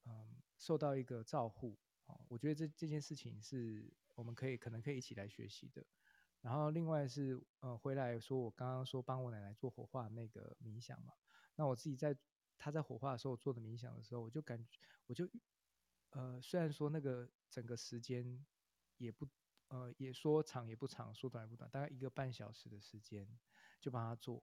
[0.05, 1.77] 嗯受到一个照护。
[2.05, 5.83] 哦，我觉得这这件事情是我们可以可能可以一起来学习的。
[6.41, 11.13] 然后另外是呃回来说，我刚刚说帮我奶奶做火化那个冥想嘛。
[11.55, 12.15] 那我自己在
[12.59, 15.27] 他在火化的时候做的冥想的时候，我就感觉，我就，
[16.15, 18.45] 呃，虽然说那个整个时间
[18.95, 19.27] 也不，
[19.67, 23.27] 呃，也说长也不长，说短也不短，大概一个半小时的时间
[23.81, 24.41] 就帮他做，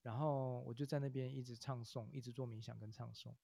[0.00, 3.36] 然后我就在那边一直唱诵，一直做冥想跟唱诵，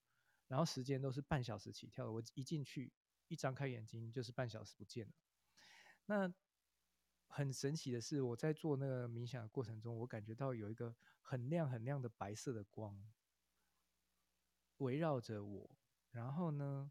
[0.47, 2.95] 然后时间都是半小时起跳的，我一进去
[3.29, 5.13] 一张开眼睛就是半小时不见了。
[6.07, 6.33] 那
[7.27, 13.13] 很神奇的是，我在做那个冥想的过程中，我感觉到有一个很亮很亮的白色的光
[14.79, 15.79] 围绕着我，
[16.11, 16.91] 然后呢，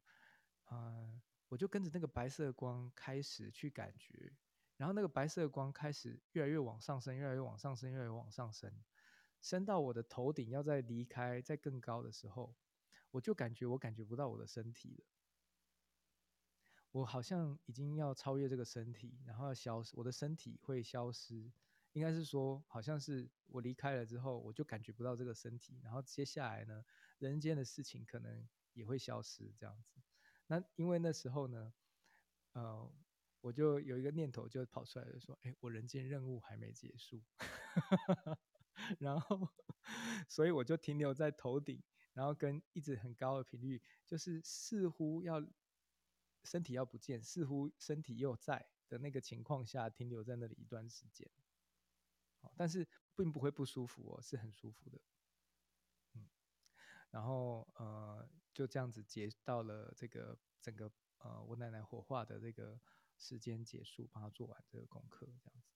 [0.65, 4.33] 呃，我就跟着那个白色光开始去感觉，
[4.77, 8.83] 然后那个白色的光开始越来越往上升，越来越往上升，越来越往上升，
[9.41, 12.55] 升到我的头顶，要再离开，再更高的时候，
[13.11, 15.05] 我就感觉我感觉不到我的身体了。
[16.91, 21.51] 我好像已经要超越这个身体，然后要消失，我的身体会消失，
[21.91, 26.83] 应该是说，好像是我离开了之后，我就感觉不到这个身体，然后接下来呢，
[27.19, 30.01] 人间的事情可能也会消失这样子。
[30.47, 31.73] 那因为那时候呢，
[32.53, 32.93] 呃，
[33.41, 37.23] 我就有一个念头就跑出来了，说，哎，我人间任务还没结束，
[38.99, 39.47] 然后，
[40.29, 45.45] 所以我就停留在头顶，然后跟一直很高的频率，就是似乎要。
[46.47, 51.27] 身体要不见，似乎身体又在的那个情况下停留在那里一段时间，
[52.55, 55.01] 但是并不会不舒服哦，是很舒服的，
[56.13, 56.29] 嗯，
[57.09, 62.79] 然后呃就这样子结到了这个整个呃我奶奶火化的这个
[63.19, 65.69] 时间结束，帮她做完这个功课这样子。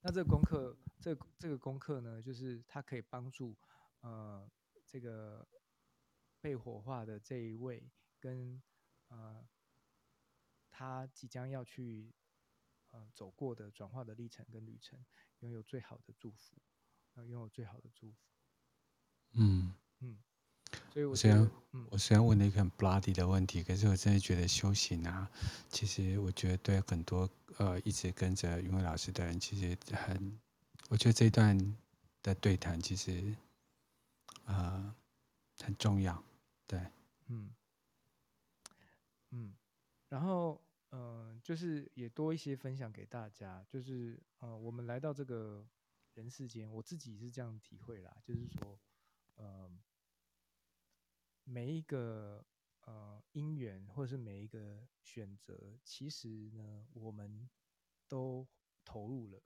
[0.00, 3.54] 那这个功课，这个、这个功课呢，就是它可以帮助
[4.00, 4.50] 呃
[4.86, 5.46] 这个
[6.40, 8.62] 被火化的这一位跟。
[9.10, 9.44] 呃，
[10.70, 12.14] 他即将要去
[12.90, 15.04] 呃走过的转化的历程跟旅程，
[15.40, 16.62] 拥有最好的祝福，
[17.14, 18.18] 要拥有最好的祝福。
[19.32, 19.74] 嗯，
[20.92, 25.30] 所以我虽然、嗯、我虽然问了一个很 bloody 的问题，可是我真的觉得修行啊，
[25.68, 30.38] 其实我觉得对很多呃一直跟着云伟老师的人，其实很，
[30.88, 31.56] 我觉得这一段
[32.22, 33.34] 的对谈其实
[34.44, 34.94] 呃
[35.62, 36.22] 很重要，
[36.66, 36.80] 对，
[37.28, 37.50] 嗯。
[39.32, 39.54] 嗯，
[40.08, 45.64] 然后嗯、呃，就是也多一些分享给大家，就是呃，我们来到这个
[46.14, 48.76] 人世间，我自己是这样体会啦，就是说，
[49.36, 49.70] 呃，
[51.50, 52.46] 每一个
[52.82, 57.50] 呃因缘或者是每一个选择，其实呢，我们
[58.06, 58.46] 都
[58.84, 59.42] 投入了，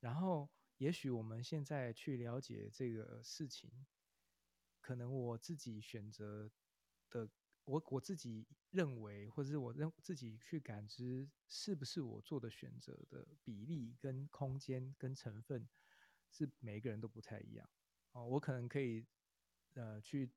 [0.00, 3.86] 然后也许我们现在去了解这个事情，
[4.80, 6.50] 可能我自己选择
[7.08, 7.30] 的。
[7.66, 15.66] 我我自己认为，或者是我认自己去感知，是不是我做的选择的比例跟空间跟成分，
[16.30, 17.66] 是每一个人都不太一样。
[18.12, 19.06] 哦，我可能可以，
[19.72, 20.30] 呃，去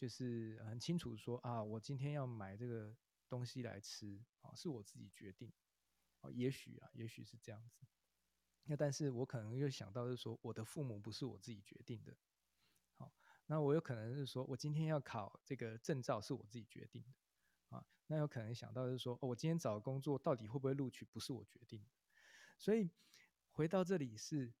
[0.00, 2.96] 就是很清楚说啊，我今天要买这个
[3.28, 5.52] 东西来吃，啊，是我自己决定。
[6.22, 7.86] 哦，也许啊，也许是这样子。
[8.64, 12.16] 那但是我可能又想到就是说，我的父母不是我自己决定的。
[12.96, 13.12] 好
[13.44, 21.90] 那我有可能是说，我今天要考这个证照是我自己决定的，啊，那有可能想到就是说，哦，我今天找工作到底会不会录取，不是我决定的。
[22.56, 22.90] 所以
[23.50, 24.54] 回到这里是，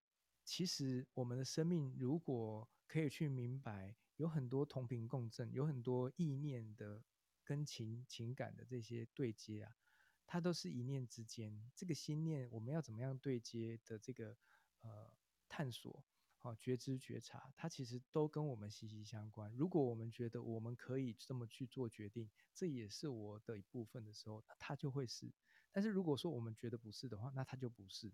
[0.44, 7.02] 其实我们的生命如果可以去明白，有很多同频共振，有很多意念的
[7.42, 9.74] 跟情情感的这些对接啊，
[10.26, 11.72] 它都是一念之间。
[11.74, 14.36] 这个心念我们要怎么样对接的这个
[14.82, 15.10] 呃
[15.48, 16.04] 探索。
[16.36, 19.50] 好，觉知觉察，它其实都跟我们息息相关。
[19.54, 25.32] 如果我们觉得我们可以这么去做决定，这也是我的一部分的时候，它就会是。
[25.72, 28.12] 但是如果说我们觉得不是的话，那它就不是。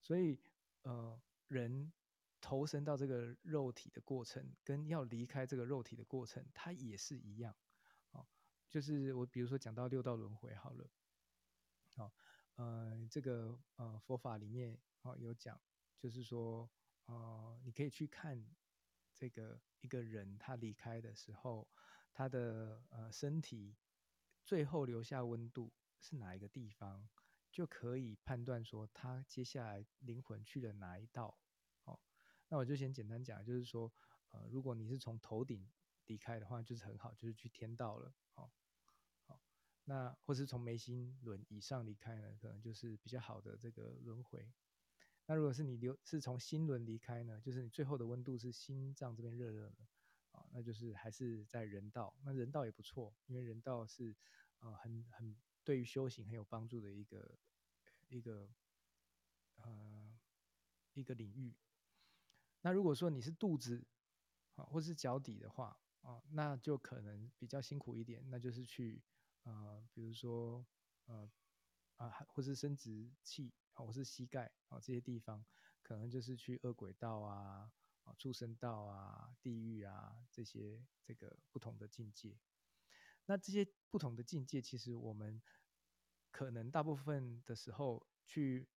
[0.00, 0.38] 所以，
[0.82, 1.92] 呃，人
[2.40, 7.54] 投身到这个肉体的过程，跟要离开这个肉体的过程，它也是一样。
[8.12, 8.26] 哦
[8.68, 10.90] 就是我比如说讲到六道轮回好了，
[11.96, 12.12] 好，
[12.56, 15.58] 呃，这个呃佛法里面啊有讲，
[15.98, 16.70] 就是说
[17.06, 18.46] 呃你可以去看
[19.14, 21.66] 这个一个人他离开的时候，
[22.12, 23.74] 他的呃身体
[24.44, 27.08] 最后留下温度是哪一个地方，
[27.50, 31.38] 就可以判断说他接下来灵魂去了哪一道。
[32.48, 33.92] 那我就先简单讲，就是说
[34.30, 35.68] 呃如果你是从头顶。
[36.08, 38.50] 离开的话就是很好，就是去天道了，好，
[39.26, 39.42] 好，
[39.84, 44.50] 那或是从眉心轮以上离开呢，可能就是比较好的这个轮回。
[45.26, 49.86] 那如果是你留是从心轮离开呢，就是你最后的温度是心脏这边热热的，
[50.30, 52.16] 啊，那就是还是在人道。
[52.24, 54.16] 那人道也不错，因为人道是
[54.60, 57.38] 呃很很对于修行很有帮助的一个
[58.08, 58.48] 一个
[59.56, 60.18] 呃
[60.94, 61.54] 一个领域。
[62.60, 63.86] 那如果说你是肚子
[64.56, 69.02] 啊，或是脚底的话，啊，那就可能比较辛苦一点，那就是去，
[69.44, 70.66] 呃，比如说，
[71.06, 71.30] 呃，
[71.96, 75.44] 啊，或是生殖器啊，或是膝盖，啊，这些地方，
[75.82, 77.72] 可能就是去恶鬼道啊，
[78.04, 82.38] 啊，畜生道啊，地狱啊，这些这个不同的境界。
[83.26, 85.42] 那这些不同的境界，其实我们
[86.30, 88.68] 可能大部分的时候去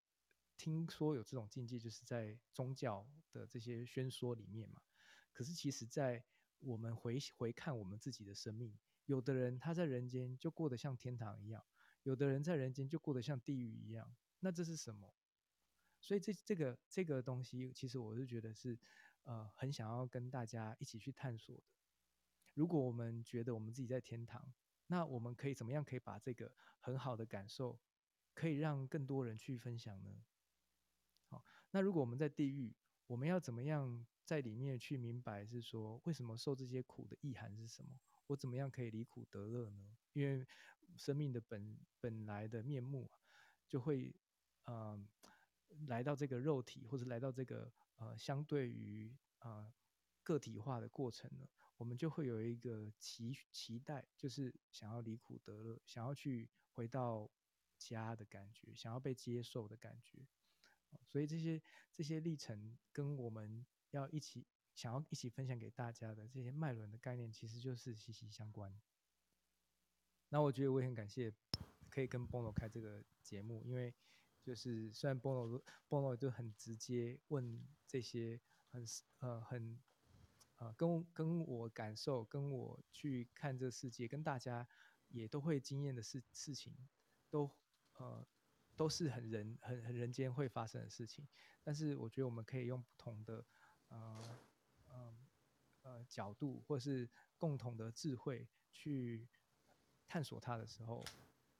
[0.62, 4.80] 听说有这种境界，就是在宗教的这些宣说里面嘛。
[5.32, 6.24] 可是其实，在
[6.60, 11.66] 我们回回看我们自己的生命，有的人他在人间就过得像天堂一样，
[12.04, 14.14] 有的人在人间就过得像地狱一样。
[14.38, 15.12] 那这是什么？
[16.00, 18.78] 所以这这个这个东西，其实我是觉得是，
[19.24, 21.64] 呃，很想要跟大家一起去探索的。
[22.54, 24.54] 如果我们觉得我们自己在天堂，
[24.86, 27.80] 那我们可以怎么样可以把这个很好的感受，
[28.32, 30.22] 可以让更多人去分享呢？
[31.72, 32.74] 那如果我们在地狱，
[33.08, 34.06] 我们要怎么样？
[34.24, 37.90] 在里面去明白是说，为什么受这些苦的意涵是什么？
[38.28, 39.96] 我怎么样可以离苦得乐呢？
[40.12, 40.46] 因为
[40.96, 43.10] 生命的本本来的面目，
[43.68, 44.14] 就会
[44.64, 44.98] 呃
[45.88, 49.70] 来到这个肉体，或者来到这个呃相对于呃
[50.22, 57.28] 个体化的过程呢，我们就会有一个期期待，就是想要离苦得乐，想要去回到
[57.76, 60.26] 家的感觉，想要被接受的感觉。
[61.06, 61.60] 所以这些
[61.92, 63.64] 这些历程跟我们。
[63.92, 68.74] 要一起想要一起分享给大家的这些脉轮的概念，其实就是息息相关。
[70.30, 71.30] 那我觉得我也很感谢
[71.90, 73.94] 可以跟 Bono 开这个节目，因为
[74.42, 78.82] 就是虽然 Bono Bono 就很直接问这些很
[79.18, 79.78] 呃很
[80.56, 84.66] 呃跟跟我感受跟我去看这世界，跟大家
[85.08, 86.74] 也都会经验的事事情，
[87.28, 87.50] 都
[87.98, 88.26] 呃
[88.82, 91.26] 都是很人很很人间会发生的事情。
[91.62, 93.44] 但是我觉得我们可以用不同的。
[93.94, 94.24] 呃，
[94.88, 95.14] 呃，
[95.82, 99.28] 呃，角度或是共同的智慧去
[100.08, 101.04] 探索它的时候，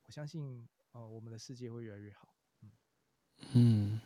[0.04, 2.34] 我相信，呃，我们的世界会越来越好。
[2.62, 2.70] 嗯，
[3.52, 4.00] 嗯，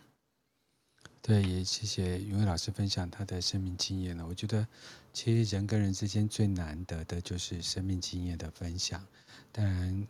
[1.22, 4.26] 对，也谢谢云伟老师分享他的生命经验了。
[4.26, 4.66] 我觉得，
[5.12, 9.07] 其实人跟人之间最难得的就是生命经验的分享。
[9.52, 10.09] 当然，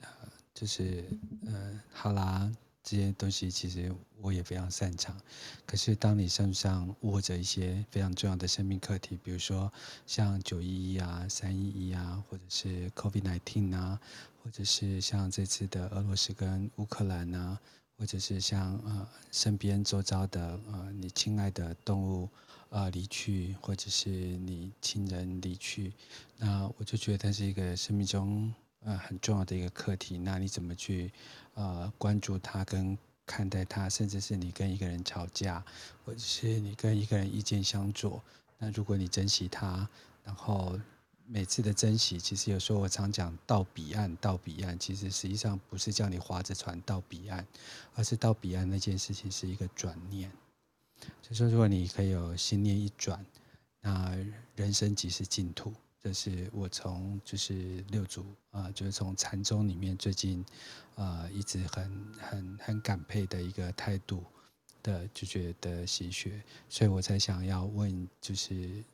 [0.00, 0.08] 呃，
[0.54, 1.04] 就是，
[1.46, 2.50] 呃，好啦。
[2.86, 3.90] 这些东西其实
[4.20, 5.18] 我也非常擅长，
[5.64, 9.72] 可是当你身上握着一些非常重要的生命课题，比如说
[10.06, 13.98] 像九一一啊、三一一啊，或者是 COVID-19 啊，
[14.42, 17.58] 或者是像这次的俄罗斯跟乌克兰啊，
[17.96, 22.28] 或者是像呃身边周遭的呃你亲爱的动物
[22.68, 25.94] 呃离去，或者是你亲人离去，
[26.36, 28.52] 那我就觉得它是一个生命中
[28.84, 30.16] 呃很重要的一个课题。
[30.18, 31.12] 那你怎么去？
[31.56, 35.64] 呃，关注他跟看待他，甚至是你跟一个人吵架，
[36.04, 38.20] 或者是你跟一个人意见相左，
[38.58, 39.88] 那如果你珍惜他，
[40.24, 40.76] 然后
[41.28, 47.46] 每次的珍惜，其实有时候我常讲到彼岸，到彼岸，其实实际上不是叫你划着船到彼岸，
[47.94, 50.32] 而是到彼岸那件事情是一个转念。
[51.22, 53.24] 就说如果你可以有心念一转，
[53.80, 54.12] 那
[54.56, 55.72] 人生即是净土。
[56.04, 60.44] 这是我从就是六祖啊、就是从禅宗里面最近
[60.96, 64.22] 啊、呃、一直很很很感佩的一个态度
[64.82, 68.84] 的就觉得习学，所以我才想要问就是。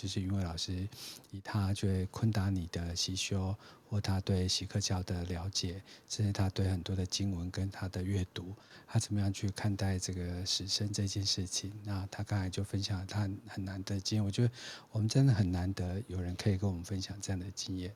[0.00, 0.88] 就是云伟老师
[1.32, 3.52] 以他对昆达尼的习修，
[3.90, 8.54] 或他对锡克教的了解，甚至他对很多的经文跟他的阅读，
[8.86, 11.72] 他怎么样去看待这个死生这件事情？
[11.82, 14.50] 那他刚才就分享了他很，难得经验，我觉得
[14.92, 17.92] 我们真的很难得有人可以跟我们分享这样的经验。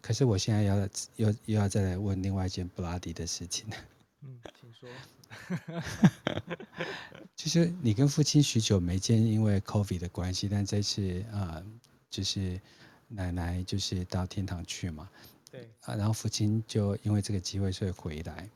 [0.00, 3.66] 可是我现在要又又要再来问另外一件布拉迪的事情。
[4.24, 4.88] 嗯，请说。
[7.36, 11.64] 就是你跟父亲许久没见，因为 COVID 的关系，但这次啊、呃，
[12.10, 12.60] 就是
[13.08, 15.08] 奶奶就是到天堂去嘛。
[15.50, 18.48] 对啊，然后父亲就因为这个机会所以回来，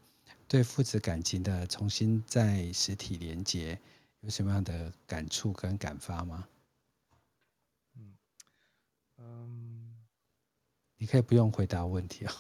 [0.49, 3.79] 对父子感情的重新在实体连接，
[4.21, 6.47] 有什么样的感触跟感发吗？
[7.97, 8.17] 嗯
[9.19, 9.97] 嗯，
[10.97, 12.33] 你可以不用回答问题哦，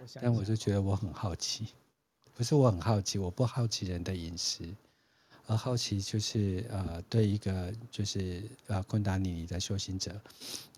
[0.00, 1.68] 我想想，但我就觉得我很好奇，
[2.34, 4.72] 不是我很好奇，我不好奇人的隐私。
[5.46, 10.20] 而好奇就是呃，对一个就是呃，昆达尼尼的修行者，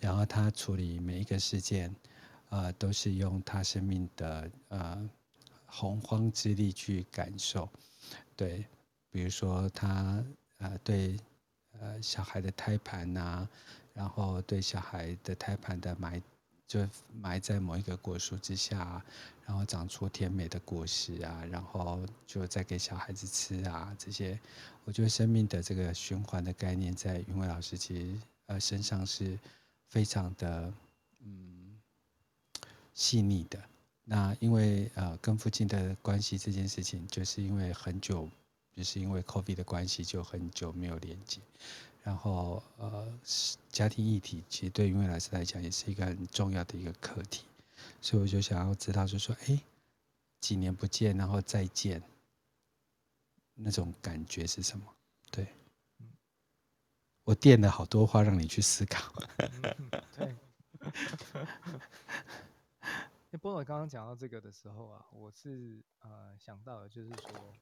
[0.00, 1.94] 然后他处理每一个事件，
[2.50, 5.10] 呃，都是用他生命的呃
[5.64, 7.68] 洪荒之力去感受，
[8.36, 8.64] 对，
[9.10, 10.22] 比如说他
[10.58, 11.16] 呃对
[11.80, 13.48] 呃小孩的胎盘呐、
[13.94, 16.20] 然后对小孩的胎盘的埋。
[16.68, 16.86] 就
[17.20, 19.02] 埋在某一个果树之下，
[19.46, 24.38] 然后长出甜美的果实啊，然后就再给小孩子吃啊，这些，
[24.84, 29.38] 我觉得生命的这个循环的概念，在云伟老师其实呃身上是
[29.86, 30.70] 非常的
[31.24, 31.80] 嗯
[32.92, 33.58] 细腻的。
[34.04, 38.28] 那因为呃跟父亲的关系这件事情，就是因为很久，
[38.76, 41.40] 就是因为 COVID 的关系，就很久没有连接。
[42.02, 43.06] 然后，呃，
[43.68, 47.44] 家庭议题其实对于未来师来讲也是一个很重要的一个课题，
[48.00, 49.60] 所以我就想要知道，就说，哎，
[50.40, 52.02] 几年不见，然后再见，
[53.54, 54.86] 那种感觉是什么？
[55.30, 55.48] 对，
[57.24, 59.12] 我垫了好多话让你去思考。
[59.36, 60.34] 嗯、 对，
[63.30, 67.54] 那波尔刚刚讲到这个的时候啊，我是呃想到的就是说，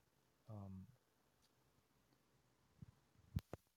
[0.51, 0.87] 嗯。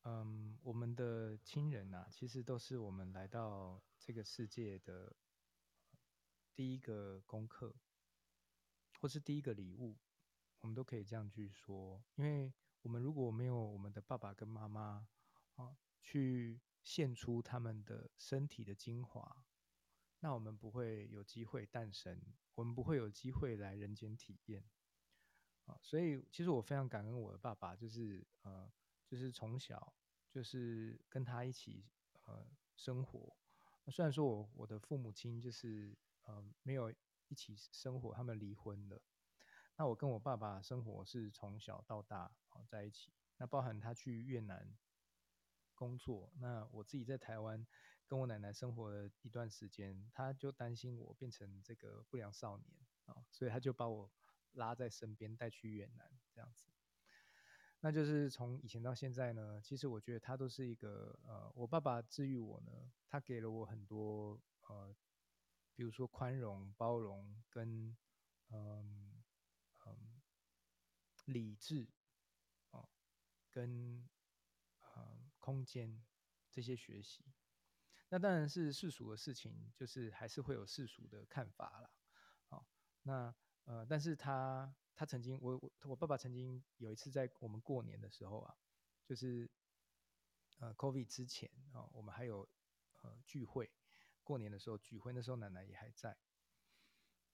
[0.06, 5.16] 嗯，我们的亲人呐、啊，其实都是我们来到这个世界的
[6.54, 7.76] 第一个功课，
[9.00, 9.98] 或是第一个礼物，
[10.60, 12.04] 我们都可以这样去说。
[12.14, 12.54] 因为
[12.84, 15.08] 我们如果没有我们的爸爸跟妈妈
[15.56, 19.48] 啊，去献出他们的身体的精华，
[20.20, 22.22] 那我们不会有机会诞生，
[22.54, 24.64] 我们不会有机会来人间体验。
[25.66, 28.72] 啊，所以其实我非常感恩我的爸爸，就是呃。
[29.10, 29.92] 就是从小
[30.30, 31.86] 就是跟他一起
[32.26, 33.36] 呃生活，
[33.92, 36.94] 虽然说我我的父母亲就是呃没有
[37.28, 39.02] 一起生活，他们离婚了。
[39.76, 42.32] 那我跟我爸爸生活是从小到大
[42.68, 44.78] 在一起，那包含他去越南
[45.74, 47.66] 工作，那我自己在台湾
[48.06, 52.68] 跟我奶奶生活了一段时间，他就担心我变成这个不良少年
[53.06, 54.12] 啊，所以他就把我
[54.52, 56.68] 拉在身边带去越南这样子。
[57.82, 64.94] 那就是从以前到现在呢，其实我觉得他都是一个呃，我爸爸治愈我呢，他给了我很多呃，
[65.76, 67.96] 比如说宽容、包容跟
[68.50, 69.24] 嗯
[69.86, 70.22] 嗯
[71.26, 71.88] 理智
[72.72, 72.90] 哦、
[73.50, 74.10] 跟
[74.96, 76.04] 呃空间
[76.52, 77.24] 这些学习。
[78.10, 81.90] 那当然是世俗的事情，就是还是会有世俗的看法啦。
[82.50, 82.68] 好、
[83.04, 84.76] 那呃，但是他。
[85.00, 88.54] 他曾经，我我我爸爸曾经有一次在我们过年的时候啊，
[89.06, 89.50] 就是
[90.58, 92.46] 呃，COVID 之前啊、哦，我们还有
[93.02, 93.72] 呃聚会，
[94.26, 96.18] 过年的时候聚会，那时候奶奶也还在。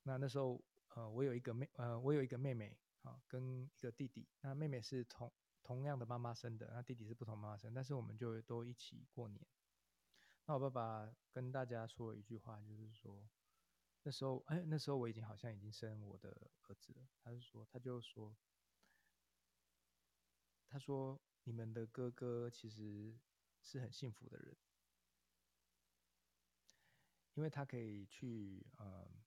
[0.03, 4.27] 那那时候呃，我有一个妹呃，我有一个妹妹啊、跟一个弟弟。
[4.41, 9.43] 那妹妹是同同样的妈妈生的，那弟弟是不同妈妈生，但是我们就都一起过年。
[10.45, 13.27] 那我爸爸跟大家说了一句话，就是说。
[14.07, 16.29] 那时候，哎，那时候我已经好像已经生我的
[16.61, 17.09] 儿子了。
[17.23, 18.37] 他就说，他就说，
[20.67, 23.19] 他说，你们的哥哥其实
[23.63, 24.55] 是很幸福的人，
[27.33, 29.25] 因为他可以去呃，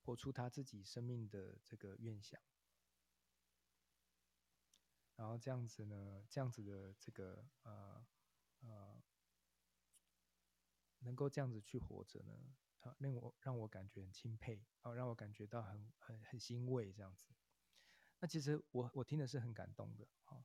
[0.00, 2.40] 活出他自己生命的这个愿想，
[5.14, 8.06] 然后这样子呢，这样子的这个呃
[8.60, 9.04] 呃，
[11.00, 12.56] 能够这样子去活着呢。
[12.80, 17.34] 啊，令我让我感觉很钦佩，啊，让我感觉到很很很欣慰这样子。
[18.20, 20.44] 那其实我我听的是很感动的，啊，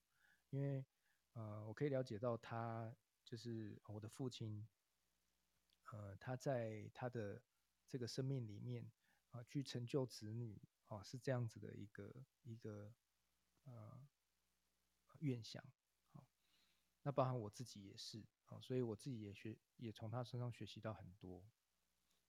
[0.50, 0.86] 因为
[1.34, 4.68] 呃，我可以了解到他就是我的父亲，
[5.92, 7.42] 呃，他在他的
[7.88, 8.92] 这个生命里面
[9.32, 12.94] 啊，去成就子女啊，是这样子的一个一个
[13.64, 14.08] 呃
[15.20, 15.64] 愿想。
[16.14, 16.28] 啊，
[17.02, 21.44] 那包含我自己也是啊，所以我自己也学也从他身上学习到很多。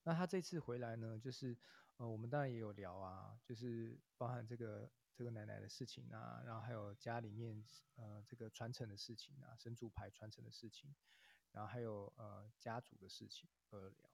[0.07, 1.57] 那他这次回来呢，就是，
[1.97, 10.95] 呃，我们当然也有聊啊，就是包含这个这个奶奶的事情啊，然后还有家里面呃这个传承的事情啊，神主牌传承的事情，
[11.53, 14.11] 然后还有呃家族的事情而聊。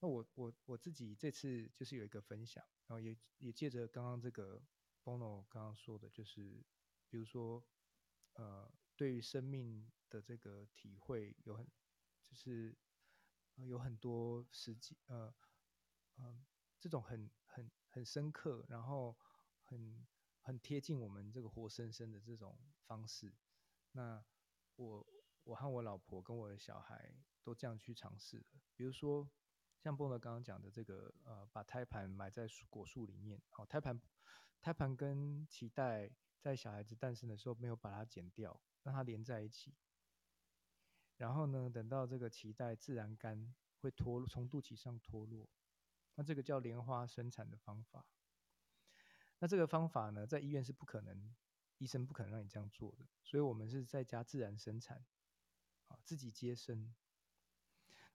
[0.00, 4.62] 那我我我自己这次就是有一个分享，然后也也借着刚刚这个
[5.04, 6.64] Bono 刚刚说的，就是
[7.10, 7.62] 比如说
[8.32, 9.92] 呃对于生命。
[10.10, 11.66] 的这个体会有很，
[12.26, 12.76] 就是、
[13.56, 15.32] 呃、有很多实际呃
[16.16, 16.44] 呃
[16.78, 19.16] 这种很很很深刻，然后
[19.62, 20.06] 很
[20.40, 23.34] 很贴近我们这个活生生的这种方式。
[23.92, 24.22] 那
[24.76, 25.06] 我
[25.44, 28.44] 我和我老婆跟我的小孩都这样去尝试，
[28.74, 29.30] 比如说
[29.78, 34.00] 像波德刚刚讲的这个呃，把胎盘埋在果树里面，好、哦，胎盘
[34.60, 39.74] 胎盘跟脐带在小孩子诞生的时候没有把它剪掉，让它连在一起。
[41.20, 45.46] 然后呢，等到这个脐带自然干，会脱，从肚脐上脱落。
[46.14, 48.06] 那这个叫莲花生产的方法。
[49.38, 51.36] 那这个方法呢，在医院是不可能，
[51.76, 53.04] 医生不可能让你这样做的。
[53.22, 55.04] 所以我们是在家自然生产，
[55.88, 56.94] 啊，自己接生。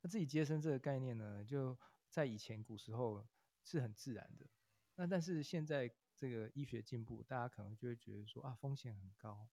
[0.01, 1.77] 那自己接生这个概念呢，就
[2.09, 3.23] 在以前古时候
[3.63, 4.47] 是很自然的。
[4.95, 9.47] 那但是现在这个医学进步，大家可能就会觉得说啊，风险很高。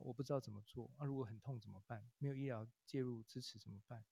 [0.00, 2.10] 我不知道怎么做，那、如果很痛怎么办？
[2.18, 4.04] 没有医疗介入支持怎么办？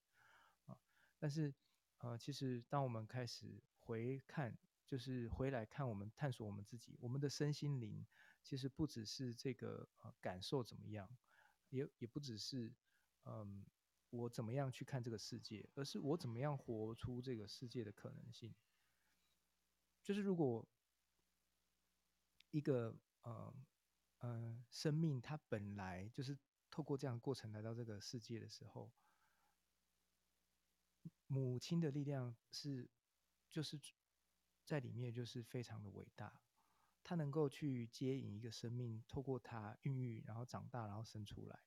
[0.66, 0.78] 啊，
[1.18, 1.54] 但是
[1.98, 8.06] 呃，其实当我们开始回看，就是回来看我们探索我们自己，我们的身心灵，
[8.42, 11.08] 其实不只是这个呃感受怎么样，
[11.70, 12.74] 也也不只是
[13.24, 13.64] 嗯
[14.10, 18.54] 我怎么样去看这个世界，而是我怎么样活出这个世界的可能性。
[20.02, 20.68] 就是如果
[22.50, 23.54] 一个呃。
[24.20, 26.38] 呃，生命它本来就是
[26.70, 28.92] 透过这样的过程来到这个世界的时候，
[31.26, 32.90] 母亲的力量是，
[33.48, 33.80] 就是
[34.64, 36.42] 在里面就是非常的伟大，
[37.02, 41.58] 它能够去接引一个生命，透过它孕育，然后长大，然后生出来，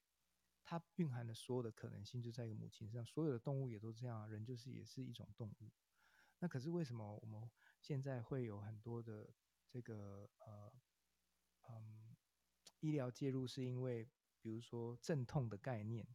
[0.63, 3.05] 它蕴含的所有的可能性就在一个母亲身上。
[3.05, 5.71] 所有的动物也都这样，人就是也是一种动物。
[6.37, 7.49] 那可是为什么我们
[7.81, 9.33] 现在会有很多的
[9.67, 10.71] 这个呃，
[11.69, 12.02] 嗯。
[12.83, 14.05] 医疗介入是因为，
[14.41, 16.05] 比如说阵痛的概念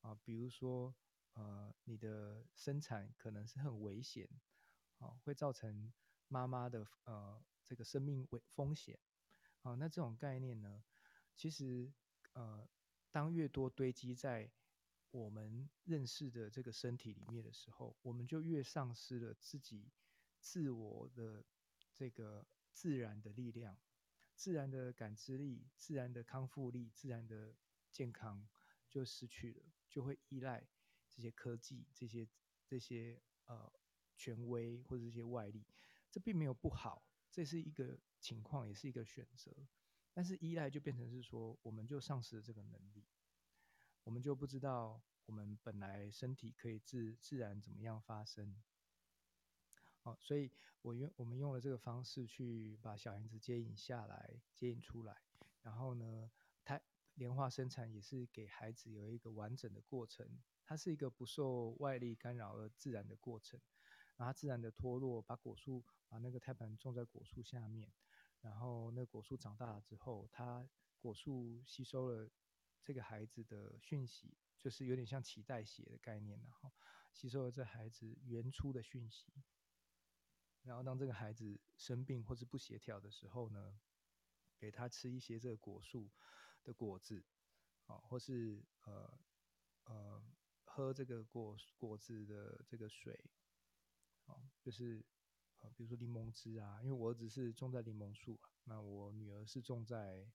[0.00, 0.92] 啊，比如说
[1.34, 4.28] 呃，你的生产可能是很危险，
[4.98, 5.92] 啊，会造成
[6.26, 8.98] 妈妈的呃这个生命危风险，
[9.62, 10.82] 啊，那这种概念呢，
[11.36, 11.92] 其实
[12.32, 12.68] 呃，
[13.12, 14.50] 当越多堆积在
[15.12, 19.92] 我们认识的这个身体里面的时候，我们就越丧失了自己
[20.40, 21.44] 自我的
[21.94, 23.78] 这个自然的力量。
[24.36, 27.54] 自然的感知力、自然的康复力、自然的
[27.90, 28.46] 健康
[28.88, 30.64] 就失去了，就会依赖
[31.08, 32.28] 这些科技、这些
[32.66, 33.72] 这些呃
[34.14, 35.66] 权威或者这些外力。
[36.10, 39.50] 这并没有不好，这是一个情况，也是一个选择。
[40.12, 43.04] 但是依赖就变成是说，我们就丧失了这个能力，
[44.04, 48.54] 我们就不知道我们本来身体可以自自然怎么样发生。
[50.06, 50.48] 哦，所以
[50.82, 55.20] 我用我们用了这个方式去把小孩子接引下来，接引出来，
[55.62, 56.30] 然后呢，
[56.64, 56.80] 胎
[57.14, 60.24] 莲花生产也是给孩子有一个完整的过程，
[60.64, 63.60] 它是一个不受外力干扰而自然的过程，
[64.16, 67.92] 然后自然的脱落，把果树把那个胎盘种在果树下面，
[68.40, 70.68] 然后那果树长大了之后，它
[71.00, 72.30] 果树吸收了
[72.84, 76.70] 这个孩子的讯息，就是有点像脐带血的概念，然后
[77.12, 79.32] 吸收了这孩子原初的讯息。
[80.66, 83.78] 然后当这个孩子生病或是不协调的时候呢，
[84.58, 86.10] 给他吃一些这个果树
[86.64, 87.24] 的果子，
[87.84, 89.16] 啊，或是呃
[89.84, 90.20] 呃
[90.64, 93.30] 喝这个果果子的这个水，
[94.24, 95.06] 啊，就是
[95.60, 100.28] 呃比如说柠檬汁啊，因为我儿子是种在柠檬树啊，那我女儿是种在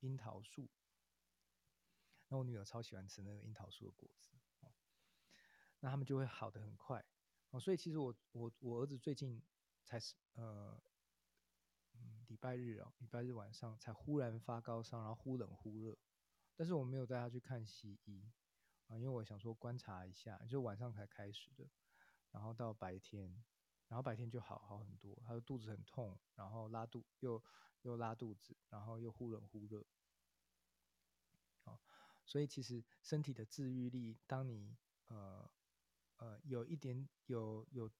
[0.00, 0.68] 樱桃树，
[2.28, 4.68] 那我女儿超喜欢吃那个樱桃树的果子，啊，
[5.80, 7.02] 那他们就会好得很快，
[7.52, 9.42] 啊，所以其实我我我儿子最近。
[9.88, 10.78] 才是呃，
[12.26, 15.96] 礼拜日哦，礼拜日晚上才忽然发高烧，然后忽冷忽热，
[16.54, 18.30] 但是我没有带他去看西医
[18.88, 21.70] 啊，因为我想说观察一下，就晚上才开始的，
[22.32, 23.42] 然后到白天，
[23.86, 27.42] 然后白天就好好很多，他的肚子很痛，然后拉肚又
[27.80, 29.86] 又拉肚子，然后又忽冷忽热，
[31.64, 31.80] 啊，
[32.26, 34.76] 所以其实身体的治愈力，当你
[35.06, 35.50] 呃
[36.18, 37.90] 呃有一点有有。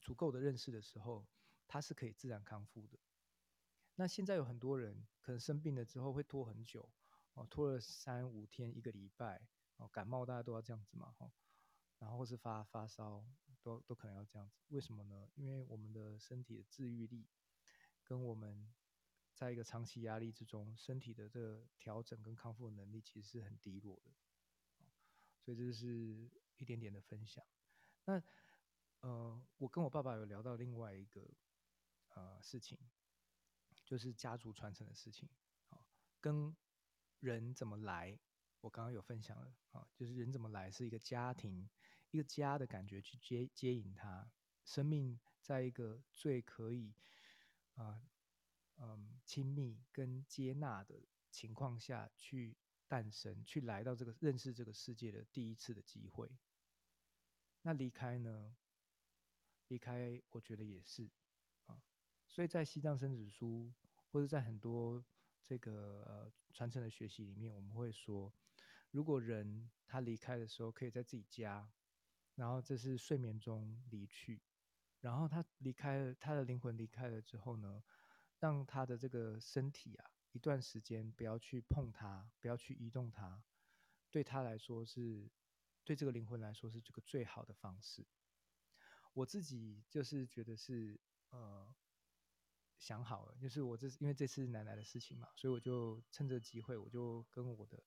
[0.00, 1.26] 足够的认识的时候，
[1.66, 2.98] 它是可以自然康复的。
[3.96, 6.88] 那现在有很多人可能生病了之后会拖很久，
[7.34, 11.32] 哦，拖了三五天、一个礼拜，哦，感冒大家都要这样子嘛，哦，
[11.98, 13.26] 然后是发发烧，
[13.60, 14.62] 都都可能要这样子。
[14.68, 15.28] 为什么呢？
[15.34, 17.26] 因为我们的身体的治愈力，
[18.04, 18.72] 跟我们
[19.34, 24.12] 在一个长期压力之中，身体的这个调整跟康复的能力其实是很低落的。
[25.40, 27.44] 所以这是一点点的分享。
[28.04, 28.22] 那。
[29.00, 31.30] 呃，我跟我爸爸有聊到另外一个
[32.14, 32.76] 呃事情，
[33.84, 35.28] 就是家族传承的事情
[35.68, 35.78] 啊，
[36.20, 36.56] 跟
[37.20, 38.18] 人怎么来，
[38.60, 41.70] 我刚刚有分享了啊，就是人怎么来是一个家庭
[42.10, 44.30] 一个家的感觉去接接引他，
[44.64, 46.92] 生命在一个最可以
[47.74, 48.02] 啊
[48.78, 52.56] 嗯亲密跟接纳的情况下去
[52.88, 56.28] 诞生，去来到这个认识这个世界的第一次的机会。
[57.62, 58.56] 那离开呢？
[59.68, 61.08] 离开，我觉得也是
[61.66, 61.82] 啊。
[62.26, 63.72] 所以在西藏生死书，
[64.10, 65.04] 或者在很多
[65.44, 68.32] 这个呃传承的学习里面，我们会说，
[68.90, 71.70] 如果人他离开的时候，可以在自己家，
[72.34, 74.42] 然后这是睡眠中离去，
[75.00, 77.82] 然后他离开了，他的灵魂离开了之后呢，
[78.38, 83.42] 让他的这个身体啊，一段时间不要去碰它，不要去移动它，
[84.10, 85.30] 对他来说是，
[85.84, 88.06] 对这个灵魂来说是这个最好的方式。
[89.18, 91.00] 我自己就是觉得是
[91.30, 91.74] 呃
[92.76, 97.82] 想好了，就是我这因为这次奶奶的事情嘛，所以我就趁这个机会，我就跟我的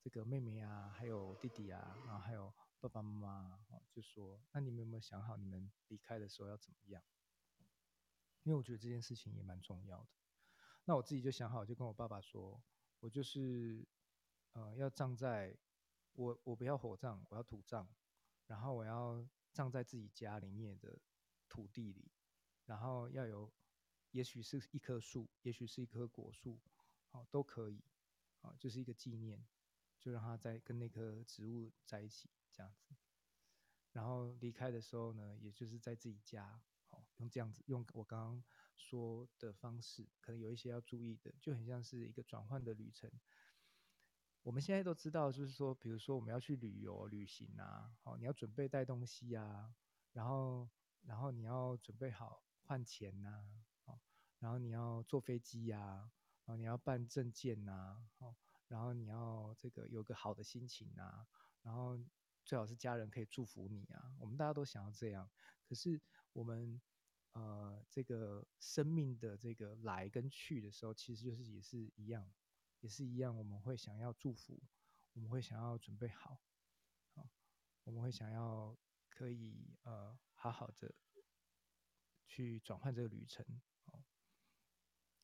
[0.00, 2.50] 这个妹妹啊，还有弟弟啊，然后还有
[2.80, 7.02] 爸爸妈妈啊，就说：那你们有没有想好你们离开的时候要怎么样？
[8.44, 10.08] 因为我觉得这件事情也蛮重要的。
[10.86, 12.64] 那我自己就想好，就跟我爸爸说，
[13.00, 13.86] 我就是
[14.52, 15.58] 呃要葬在
[16.14, 17.86] 我我不要火葬，我要土葬，
[18.46, 19.28] 然后我要。
[19.52, 21.00] 葬在自己家里面的
[21.48, 22.10] 土地里，
[22.66, 23.52] 然后要有，
[24.12, 26.60] 也许是一棵树，也许是一棵果树，
[27.10, 27.82] 哦，都可以，
[28.40, 29.46] 啊，就是一个纪念，
[29.98, 32.94] 就让他在跟那棵植物在一起这样子。
[33.92, 38.44] 然后离开的时候呢，也就是在自己家，哦，用这样子，用我刚刚
[38.76, 43.10] 说的方式，可能有一些要注意的，就很像是一个转换的旅程。
[44.42, 49.74] 我们现在都知道，就是说，比如说我们要去旅游、旅行啊，好，你要准备带东西啊，
[50.12, 50.70] 然后，
[51.02, 53.44] 然后你要准备好换钱呐，
[53.84, 54.00] 哦，
[54.38, 56.10] 然后你要坐飞机呀，
[56.46, 58.34] 然后你要办证件呐，哦，
[58.66, 61.26] 然后你要这个有个好的心情啊，
[61.60, 61.98] 然后
[62.42, 65.30] 最好是家人可以祝福你啊，我们大家都想要这样，
[65.66, 66.00] 可是
[66.32, 66.80] 我们
[67.32, 72.32] 呃这个生命的这个来跟去的时候，其实就是也是一样。
[72.80, 74.62] 也是一样，我们会想要祝福，
[75.12, 76.40] 我们会想要准备好，
[77.14, 77.30] 啊，
[77.84, 78.74] 我们会想要
[79.10, 80.94] 可以呃好好的
[82.26, 83.44] 去转换这个旅程，
[83.84, 84.02] 啊，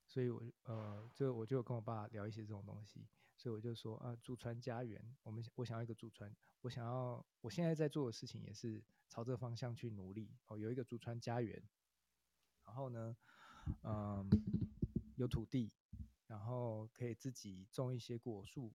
[0.07, 6.31] 所以我呃这我就跟我爸聊一些这种东西，所以我就说啊，祖传家园，我们我想要一个祖传，
[6.61, 11.63] 我想要我现在在做的事情也是朝这个方向去努力，哦，有一个祖传家园，
[12.67, 13.17] 然后呢，
[13.83, 14.29] 嗯，
[15.17, 15.73] 有土地。
[16.27, 18.75] 然后可以自己种一些果树，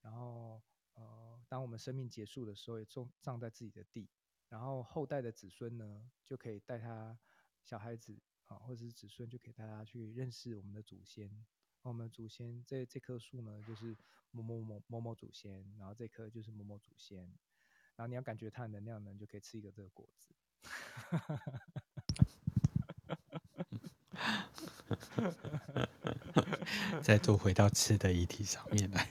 [0.00, 0.62] 然后
[0.94, 4.10] 呃，当我们生命结束的时候，也种葬在自己的地，
[4.48, 7.18] 然后后代的子孙呢，就可以带他
[7.64, 11.46] 小孩子啊，或者是子孙，就可以带他去认识我们的祖先。
[11.82, 13.96] 我们祖先这这棵树呢，就是
[14.30, 17.18] 某某某某某祖先，然后这棵就是某某祖先，
[17.96, 20.34] 然后你要感觉它的能量呢，就可以吃一个这个果子。
[27.02, 29.08] 再度回到吃的议题上面来，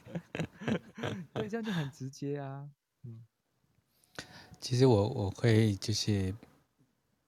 [1.34, 2.70] 对，这样就很直接啊。
[3.04, 3.22] 嗯，
[4.60, 6.34] 其实我我会就是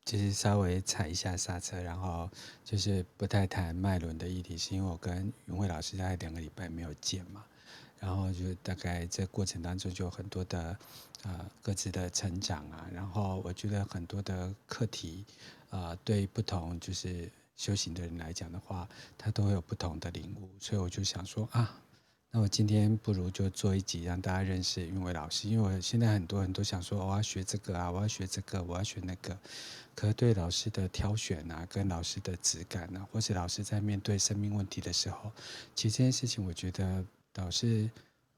[0.06, 2.30] 就是稍微踩一下刹车，然后
[2.64, 7.44] 就是不太谈脉轮的议题，是因为我跟云慧老师大概两个礼拜没有见嘛，
[8.00, 10.78] 然后就大概这过程当中就有很多的
[11.24, 15.26] 呃各自的成长啊，然后我觉得很多的课题
[15.70, 17.30] 啊、呃，对不同就是。
[17.56, 18.88] 修行的人来讲的话，
[19.18, 21.80] 他都会有不同的领悟，所以我就想说啊，
[22.32, 29.38] 那我今天不如就做一集让大家认识云伟老师，因为我现在很多人都想说我要学这个啊，我要学这个，我要学那个，
[29.94, 35.32] 可是对老师的挑选啊，跟老师的质感啊，或是老师在面对生命问题的时候，
[35.76, 37.90] 其实这件事情，我觉得老师，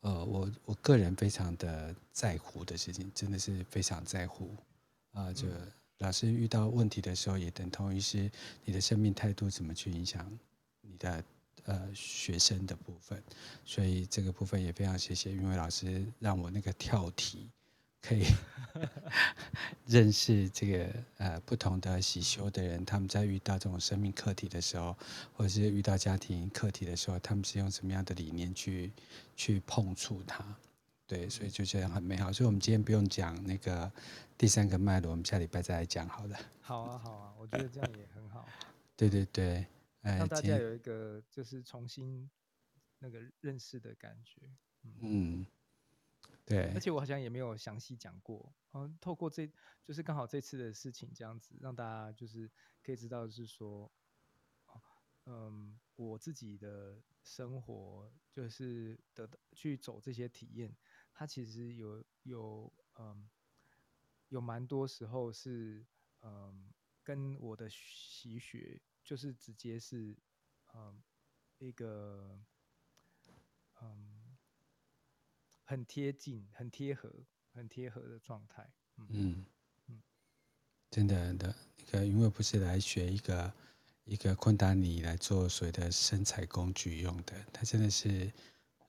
[0.02, 4.54] 呃，我我个人非常的在乎的事情，真的是非常在乎。
[5.14, 5.48] 啊，这、
[6.00, 8.30] 老师遇到问题的时候，也等同于是
[8.64, 10.30] 你的生命态度怎么去影响
[10.82, 11.24] 你的
[11.64, 13.24] 呃学生的部分，
[13.66, 17.50] 所以这个部分也非常谢谢，因为老师让我那个跳题
[18.02, 18.26] 可以
[19.88, 24.96] 认识这个呃不同的喜修的人，他们在遇到这种生命课题的时候，
[25.34, 28.92] 或者是遇到家庭课题的时候，他们是用什么样的理念去
[29.36, 30.44] 去碰触它。
[31.08, 32.34] 对，所以就这样很美好。
[32.34, 33.92] 所以，我们今天不用讲那个
[34.38, 36.38] 第三个脉轮，我们下礼拜再来讲好了。
[36.62, 38.48] 好啊，好啊，我觉得这样也很好。
[38.98, 39.68] 对对对，
[40.02, 42.28] 哎，让大家有一个就是重新
[42.98, 44.50] 那个认识的感觉。
[44.84, 45.46] 嗯，嗯
[46.44, 46.72] 对。
[46.74, 49.48] 而且我好像也没有详细讲过，嗯，透过这
[49.84, 52.50] 就是刚好这次的事情这样子，让大家就是
[52.84, 53.92] 可以知道，是说，
[55.28, 60.76] 嗯，我自己的生活就是得到去走这些体验。
[61.18, 63.30] 它其实有有嗯
[64.28, 65.86] 有蛮多时候是，
[66.22, 70.14] 嗯，跟我的习学就是直接是，
[70.74, 71.02] 嗯，
[71.60, 72.38] 一个，
[73.82, 74.36] 嗯，
[75.64, 78.70] 很贴近、很贴合、很贴合的状态。
[78.98, 79.46] 嗯嗯，
[79.88, 80.02] 嗯，
[80.92, 83.54] 真的的，那个因为不是来学一个
[84.04, 88.30] 一个昆达尼来做所谓的身材工具用的，它真的是。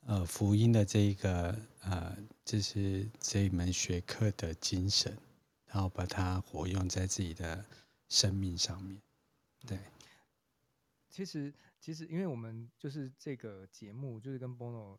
[0.09, 1.51] 呃，福音的这一个
[1.81, 5.19] 呃，这是这一门学科的精神，
[5.67, 7.67] 然后把它活用在自己的
[8.09, 9.03] 生命上面。
[9.67, 9.81] 对，
[11.11, 14.97] 其实其实，因为我们就是这个节目，就是跟 Bono，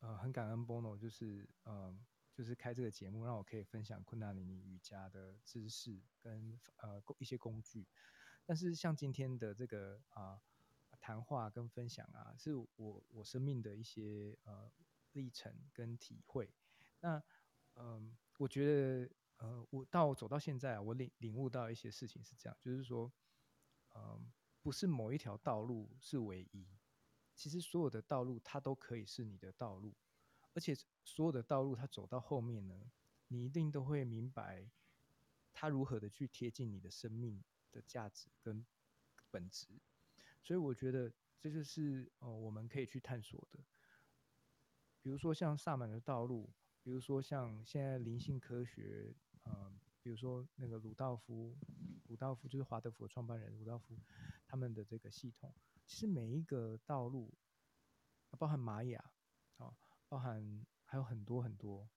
[0.00, 1.96] 呃，很感恩 Bono，就是呃，
[2.32, 7.86] 就是开这个节目，让我可以分享昆达里尼瑜伽的知识跟呃一些工具。
[8.44, 10.40] 但是像今天的这个啊。
[11.04, 14.72] 谈话跟分享啊，是我我生命的一些呃
[15.12, 16.50] 历程跟体会。
[17.00, 17.22] 那
[17.74, 23.12] 嗯、我觉得呃，我到走到现在，我领领悟到一些事情是这样，就是说，
[23.94, 24.32] 嗯、
[24.62, 26.66] 不是某一条道路是唯一，
[27.34, 29.94] 其实所有的道路它都可以是你的道路，
[30.54, 32.90] 而且所有的道路它走到后面呢，
[33.28, 34.70] 你一定都会明白
[35.52, 38.64] 它如何的去贴近你的生命的价值跟
[39.30, 39.68] 本质。
[40.44, 43.58] 所以我觉得这就是呃我们可以去探索的，
[45.00, 49.14] 比如说像萨满的道路，比如说像现在灵性科学，
[49.44, 51.56] 呃，比如说那个鲁道夫，
[52.08, 53.98] 鲁道夫就是华德福创办人鲁道夫，
[54.46, 55.54] 他们的这个系统，
[55.86, 57.32] 其实每一个道路，
[58.38, 59.12] 包含玛雅，
[59.56, 59.74] 啊，
[60.08, 61.88] 包含还有很多很多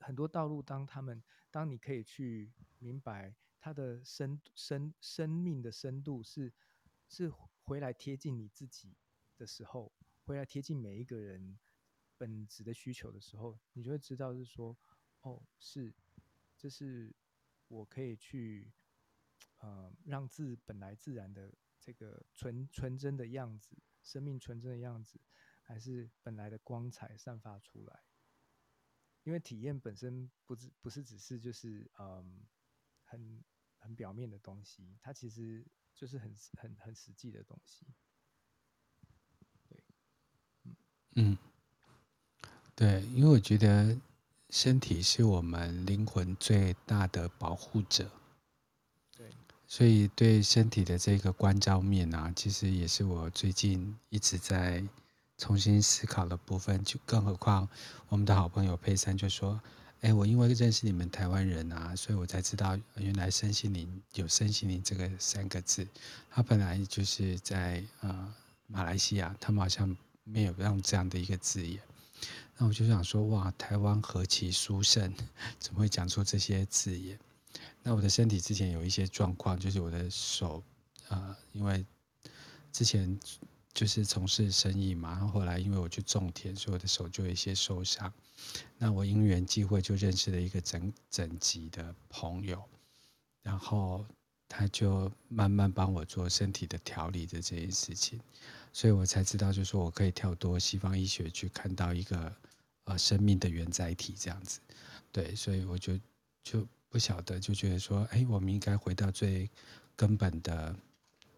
[0.00, 6.52] 很多道路，当他们当你可以去明白它的深深生命的深度是。
[7.08, 7.32] 是
[7.62, 8.96] 回来贴近你自己
[9.36, 9.92] 的时候，
[10.24, 11.58] 回来贴近每一个人
[12.16, 14.76] 本质的需求的时候，你就会知道是说，
[15.20, 15.94] 哦，是，
[16.56, 17.14] 这是
[17.68, 18.72] 我可以去，
[19.58, 25.20] 呃，让自本来自然的这个纯纯真的样子，生命纯真的样子，
[25.62, 28.02] 还是本来的光彩散发出来。
[29.22, 32.46] 因为体验本身不是不是只是就是嗯，
[33.04, 33.44] 很
[33.78, 35.64] 很表面的东西，它其实。
[35.96, 37.86] 就是很很很实际的东西，
[39.66, 39.82] 对，
[40.64, 40.76] 嗯
[41.14, 41.38] 嗯，
[42.74, 43.96] 对，因为我觉得
[44.50, 48.10] 身体是我们灵魂最大的保护者，
[49.16, 49.30] 对，
[49.66, 54.86] 所以对身体的这个关照面啊，其实也是我最近一直在
[55.38, 56.84] 重新思考的部分。
[56.84, 57.66] 就更何况
[58.08, 59.58] 我们的好朋友佩珊就说。
[60.02, 65.86] 哎，我因为认识你们台湾人啊，所以我才知道原来身心灵有身心灵这个三个字。
[66.30, 68.34] 他本来就是在呃
[68.66, 71.80] 马来西亚，他们好像没有用这样的一个字眼。
[72.58, 75.12] 那我就想说，哇，台湾何其殊胜，
[75.58, 77.18] 怎么会讲出这些字眼？
[77.82, 80.62] 那我的身体之前有一些状况，就是我的手，
[81.08, 81.84] 呃，因为
[82.70, 83.18] 之前
[83.76, 88.10] 就是从事生意嘛，然后后来因为我去种田，所以我的手就有一些受伤。
[88.78, 92.64] 那我因缘际会就认识了一个整整级的朋友，
[93.42, 94.02] 然后
[94.48, 98.18] 他就慢慢帮我做身体的调理的这件事情，
[98.72, 102.34] 所以我才知道，就是说我可以跳多西方医学去看到一个
[102.84, 104.58] 呃生命的原载体这样子，
[105.12, 106.00] 对，所以我就
[106.42, 109.50] 就不晓得，就觉得说，哎，我们应该回到最
[109.94, 110.74] 根本的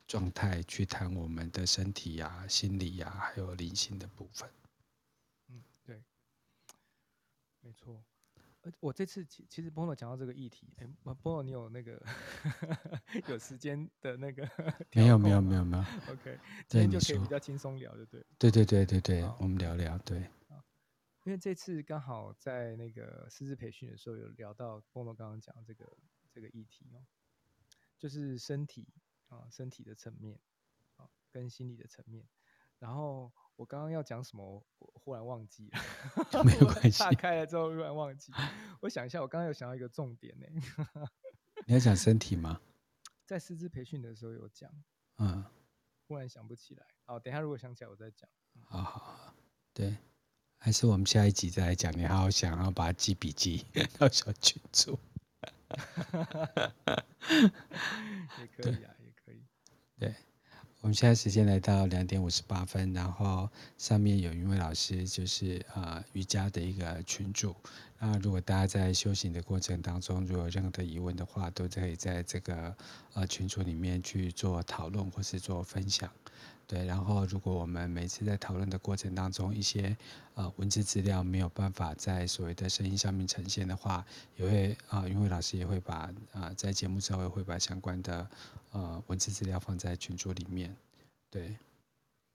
[0.08, 4.50] 状态去谈我们的身体呀、啊、心理呀、啊，还有灵性的部分。
[5.48, 6.02] 嗯，对
[7.60, 8.02] 没错，
[8.80, 10.88] 我这次其其实 Bono 讲到这个议题，哎
[11.22, 12.02] ，Bono 你有那个
[13.28, 14.48] 有时间的那个？
[14.96, 15.84] 没有没有没有没有。
[16.12, 18.26] OK，今天就可以比较轻松聊，对不对？
[18.38, 20.30] 对对对对对，我们聊聊对。
[21.24, 25.84] 因为这次刚好在那个师资培训的时候有聊到 Bono 刚刚讲这个
[26.32, 27.04] 这个议题哦，
[27.98, 28.88] 就是身体
[29.28, 30.38] 啊，身体的层面
[30.96, 32.26] 啊，跟心理的层面，
[32.78, 33.32] 然后。
[33.58, 34.64] 我刚刚要讲什么？
[34.78, 35.80] 我忽然忘记了。
[36.46, 37.00] 没有关系。
[37.00, 38.32] 打开了之后忽然忘记。
[38.80, 40.46] 我想一下，我刚刚有想到一个重点呢。
[41.66, 42.60] 你要讲身体吗？
[43.26, 44.70] 在师资培训的时候有讲。
[45.16, 45.44] 嗯。
[46.06, 46.86] 忽然想不起来。
[47.04, 48.30] 好，等一下如果想起来我再讲。
[48.62, 49.34] 好好好。
[49.74, 49.96] 对。
[50.58, 51.92] 还是我们下一集再来讲。
[51.98, 53.66] 你好好想要把它记笔记
[53.98, 54.96] 到小群组。
[58.38, 58.94] 也可以啊。
[59.98, 60.14] 对。
[60.80, 67.52] 我们现在时间来到两点五十八分，然后上面有一位老师，就是呃瑜伽的一个群主。
[67.98, 72.76] 那如果大家在修行的过程当中，如果有任何的疑问的话，都可以在这个
[73.14, 76.08] 呃群组里面去做讨论或是做分享。
[76.68, 79.96] 对，然后如果我们每次在讨论的过程当中，一些
[80.34, 84.04] 呃文字资料没有办法在所谓的声音上面呈现的话，
[84.36, 88.30] 也会啊，韵、呃、慧老师也会把啊、在节目之后也会把相关的
[88.72, 90.76] 呃文字资料放在群组里面。
[91.30, 91.56] 对，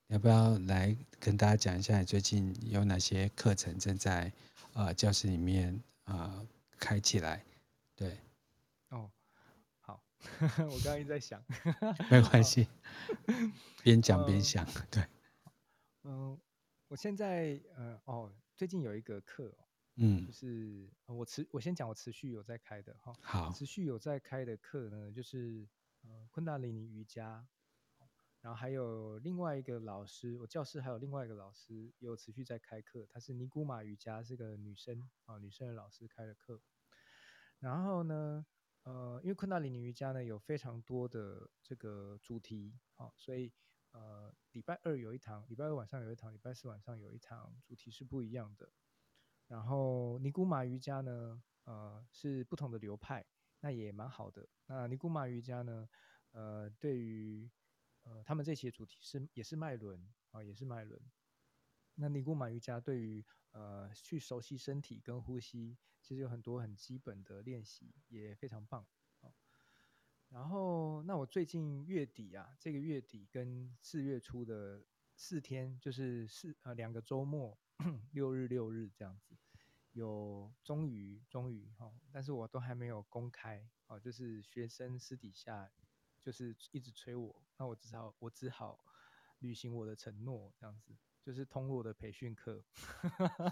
[0.08, 4.32] 要不要来跟大家讲一下你最近有哪些课程正在
[4.72, 6.44] 呃教室里面啊、
[6.80, 7.44] 开起来？
[7.94, 8.18] 对，
[8.88, 9.08] 哦。
[10.70, 11.44] 我刚刚一直在想，
[12.10, 12.68] 没关系，
[13.82, 14.66] 边讲边想。
[14.90, 15.06] 对，
[16.02, 16.38] 嗯，
[16.88, 19.56] 我现在呃哦，最近有一个课，
[19.96, 25.68] 嗯，就是我持我先讲我持续有在开的哈，好，持续有在开的课呢，就是
[26.02, 27.46] 呃昆达里尼瑜伽，
[28.40, 36.60] 然后还有另外一个老师，我教室还有另外一个老师有持续在开课，她是尼古玛瑜伽，是个女生啊，女生的老师开的课，
[37.60, 38.46] 然后呢。
[38.84, 43.52] 呃，因为昆达里尼瑜伽呢有非常多的这个主题，好、哦，所以
[43.92, 48.70] 呃礼拜二有一堂，礼拜二晚上有一堂，礼拜四晚上有一堂，主题是不一样的。
[49.48, 53.26] 然后尼古玛瑜伽呢，呃是不同的流派，
[53.60, 54.48] 那也蛮好的。
[54.66, 55.88] 那尼古玛瑜伽呢，
[56.32, 57.50] 呃对于
[58.02, 61.00] 呃他们这些主题是也是脉轮啊，也是脉轮。
[61.94, 65.76] 那尼古玛瑜伽对于呃去熟悉身体跟呼吸。
[66.00, 68.86] 其实有很多很基本的练习，也非常棒。
[70.28, 74.84] 然后，那我最近月底啊，这个月底跟四月初的
[75.16, 77.56] 四天，就是四呃两个周末，
[78.12, 79.34] 六日六日这样子，
[79.92, 85.72] 有终于终于哈，但是我都还没有公开哦，就是学生私底下
[86.20, 88.84] 就是一直催我，那我只好我只好
[89.38, 90.94] 履行我的承诺，这样子。
[91.24, 92.62] 就是通路的培训课，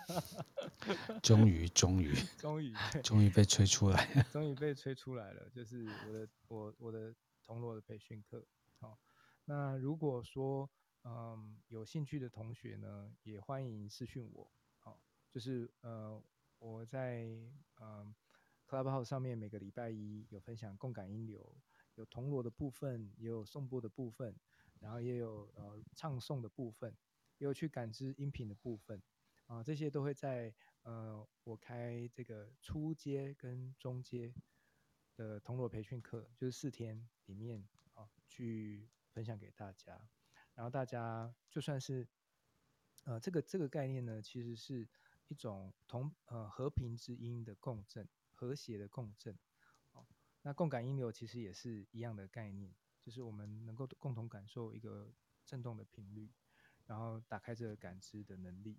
[1.22, 5.48] 终于 终于终于终于被吹出来了， 终于被吹出来了。
[5.48, 8.46] 就是我的我我的铜锣的培训课，
[8.78, 8.98] 好，
[9.46, 10.68] 那如果说
[11.04, 15.00] 嗯有兴趣的同学呢，也欢迎私讯我，好，
[15.30, 16.22] 就是呃
[16.58, 17.24] 我在
[17.80, 18.14] 嗯
[18.68, 21.56] Clubhouse 上面每个礼拜一有分享共感音流，
[21.94, 24.36] 有铜锣的部分，也有颂钵的部分，
[24.78, 26.94] 然后也有呃唱诵的部分。
[27.43, 29.03] 有去感知音频的部分
[29.47, 34.32] 啊，这些都会在呃我开这个初阶跟中阶
[35.16, 40.09] 的铜锣培训课，就是四天里面啊去分享给大家。
[40.55, 42.07] 然后大家就算是
[43.05, 44.88] 呃这个这个概念呢，其实是
[45.26, 49.36] 一种同呃和平之音的共振，和谐的共振。
[50.43, 55.12] 那共感音流其实也是一样的概念，就是我们能够共同感受一个
[55.45, 56.30] 震动的频率。
[56.87, 58.78] 然后打开这个感知的能力，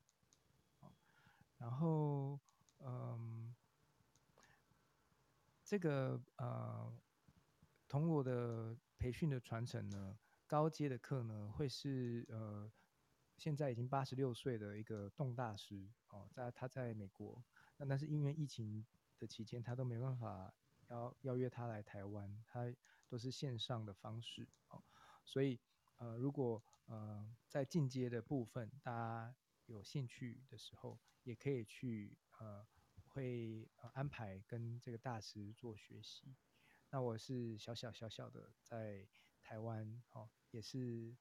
[1.58, 2.40] 然后
[2.80, 3.56] 嗯，
[5.64, 6.94] 这个呃，
[7.88, 12.72] 铜锣的培训的传承呢，高阶的课呢，会是呃，
[13.38, 17.44] 现在已经八十六岁的一个洞大师哦，在他在美国，
[17.78, 18.86] 那但是因为疫情
[19.18, 20.54] 的期间，他都没办法
[20.90, 22.72] 邀邀约他来台湾，他
[23.08, 24.84] 都是线上的方式哦，
[25.24, 25.60] 所以
[25.98, 26.62] 呃，如果
[26.94, 29.36] 呃，在进阶的部分，大家
[29.66, 32.68] 有兴趣的时候，也可以去呃，
[33.08, 36.36] 会安排跟这个大师做学习。
[36.92, 39.08] 那我是小小小小的在
[39.42, 41.18] 台湾，哦，也是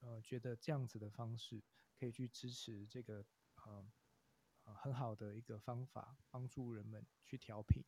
[0.00, 1.64] 呃，觉得这样子的方式
[1.98, 3.24] 可以去支持这个
[3.64, 3.90] 呃，
[4.64, 7.82] 呃很好的一个方法，帮助人们去调频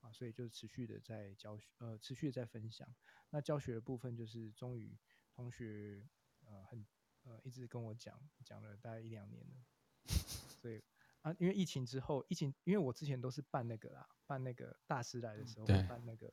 [0.00, 2.86] 啊，所以就持续的在教学，呃，持续的在分享。
[3.30, 4.98] 那教学的部分就是终于
[5.32, 6.06] 同学。
[6.46, 6.86] 呃，很
[7.24, 9.54] 呃，一直跟我讲，讲了大概一两年了，
[10.60, 10.82] 所以
[11.22, 16.32] 啊，因为疫情之后，疫情，因为我之前都是办那个啦，办那个大师来的时候，办那个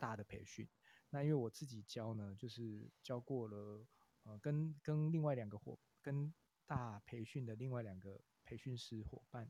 [0.00, 0.68] 大的培训。
[1.10, 3.86] 那因为我自己教呢，就是教过了，
[4.24, 6.34] 呃，跟跟另外两个伙，跟
[6.66, 9.48] 大培训的另外两个培训师伙伴，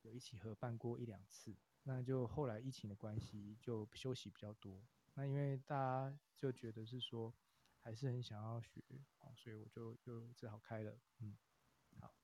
[0.00, 1.56] 有一起合办过一两次。
[1.84, 4.84] 那就后来疫情的关系，就休息比较多。
[5.14, 7.32] 那因为大家就觉得是说。
[7.82, 8.80] 还是很想要学，
[9.34, 10.96] 所以我就就只好开了。
[11.18, 11.36] 嗯，
[12.00, 12.14] 好，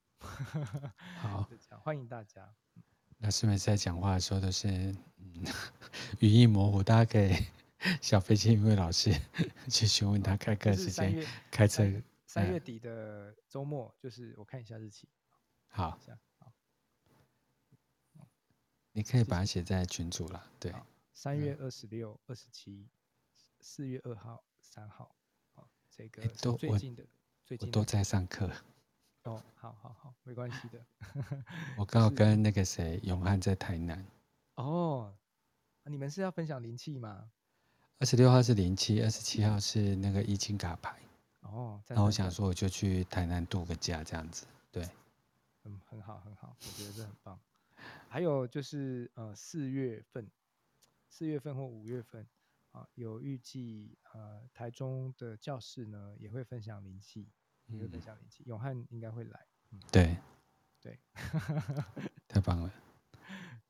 [1.17, 2.55] 好，就这样，欢迎大家。
[3.17, 4.69] 老师每次在讲话的时候都是
[5.17, 5.45] 嗯
[6.19, 7.33] 语义模糊，大家可以
[8.01, 9.11] 小飞机一位老师
[9.69, 11.21] 去询问他开课时间。
[11.51, 11.83] 开车
[12.25, 15.09] 三月底的周末，就是我看一下日期。
[15.67, 15.99] 好，
[16.37, 16.53] 好，
[18.93, 20.49] 你可以把它写在群组了。
[20.57, 20.73] 对，
[21.13, 22.89] 三月二十六、二十七，
[23.59, 25.18] 四月二号、三号。
[25.99, 27.03] 这个都最近的，
[27.45, 28.49] 最近我都在上课。
[29.23, 30.79] 哦，好好好，没关系的。
[31.77, 34.05] 我刚好跟那个谁永汉在台南。
[34.55, 35.13] 哦，
[35.83, 37.29] 你们是要分享灵气吗？
[37.97, 40.97] 二十六号是灵气，二十七号是那个易经卡牌。
[41.41, 44.87] 哦，那我想说，我就去台南度个假，这样子，对，
[45.65, 47.37] 嗯，很好，很好，我觉得这很棒。
[48.07, 50.31] 还有就是，呃，四月份，
[51.09, 52.25] 四月份或五月份，
[52.71, 57.29] 啊，有预计，呃，台中的教室呢也会分享灵气，
[57.67, 60.17] 也会分享灵气，永汉应该会来，嗯，对，
[60.81, 60.99] 对，
[62.27, 62.73] 太棒了，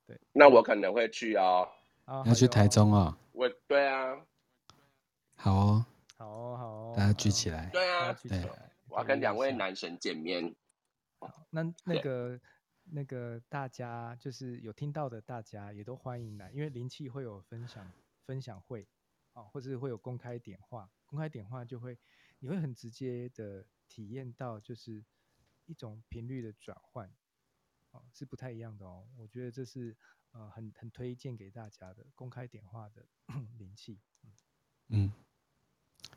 [0.05, 1.67] 对，那我可能会去哦，
[2.05, 4.15] 要去台中哦，我，对啊，
[5.35, 5.85] 好哦。
[6.17, 7.69] 好哦，好哦，大家聚起来。
[7.71, 8.71] 对啊，聚起来。
[8.89, 10.53] 我要跟两位男神见面。
[11.49, 12.37] 那那个
[12.83, 17.89] 那个大家就是有听到的，大家也都欢迎来，因为灵气会有分享
[18.29, 18.87] 分享会
[19.33, 21.97] 啊，或者会有公开点化，公开点化就会
[22.37, 25.03] 你会很直接的体验到，就是
[25.65, 27.11] 一种频率的转换，
[27.89, 29.09] 哦，是不太一样的哦。
[29.17, 29.97] 我觉得这是
[30.29, 33.03] 呃很很推荐给大家的公开点化的
[33.57, 33.99] 灵气。
[34.21, 34.31] 嗯。
[34.89, 35.11] 嗯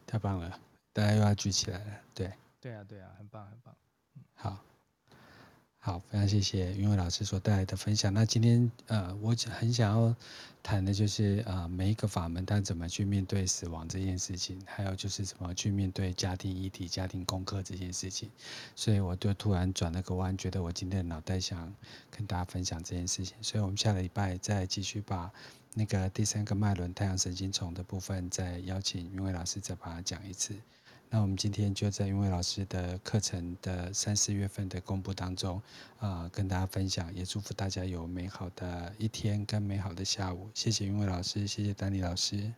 [0.06, 0.60] 太棒了，
[0.92, 2.30] 大家又要举起来了，对。
[2.60, 3.74] 对啊，对啊，很棒，很棒。
[4.34, 4.62] 好，
[5.84, 8.14] 好，非常谢谢云伟老师所带来的分享。
[8.14, 10.14] 那今天呃，我很想要
[10.62, 18.30] 谈的就是呃，每一个法门它怎么去面对死亡这件事情，还有就是怎么去面对家庭议题、家庭功课这件事情。
[18.76, 21.74] 所以我就突然转了个弯，觉得我今天脑袋想
[22.12, 23.36] 跟大家分享这件事情。
[23.42, 25.32] 所以我们下个礼拜再继续把。
[25.74, 30.54] 那个第三个脉轮太阳神经丛的部分，再邀请云伟老师再把它讲一次。
[31.14, 35.60] 那我们今天就在云伟老师的课程的三四月份的公布当中，
[35.98, 40.48] 啊、呃，跟大家分享，也祝福大家有美好的一天跟美好的下午。
[40.54, 42.54] 谢谢云伟老师，谢谢丹尼老师，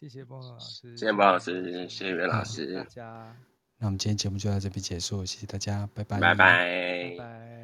[0.00, 3.36] 谢谢波老师，谢谢波老师，谢谢袁老师，大家。
[3.78, 6.36] 那我们今天节目就到这边结束，谢谢大家，拜拜，拜拜。
[6.36, 7.63] 拜拜。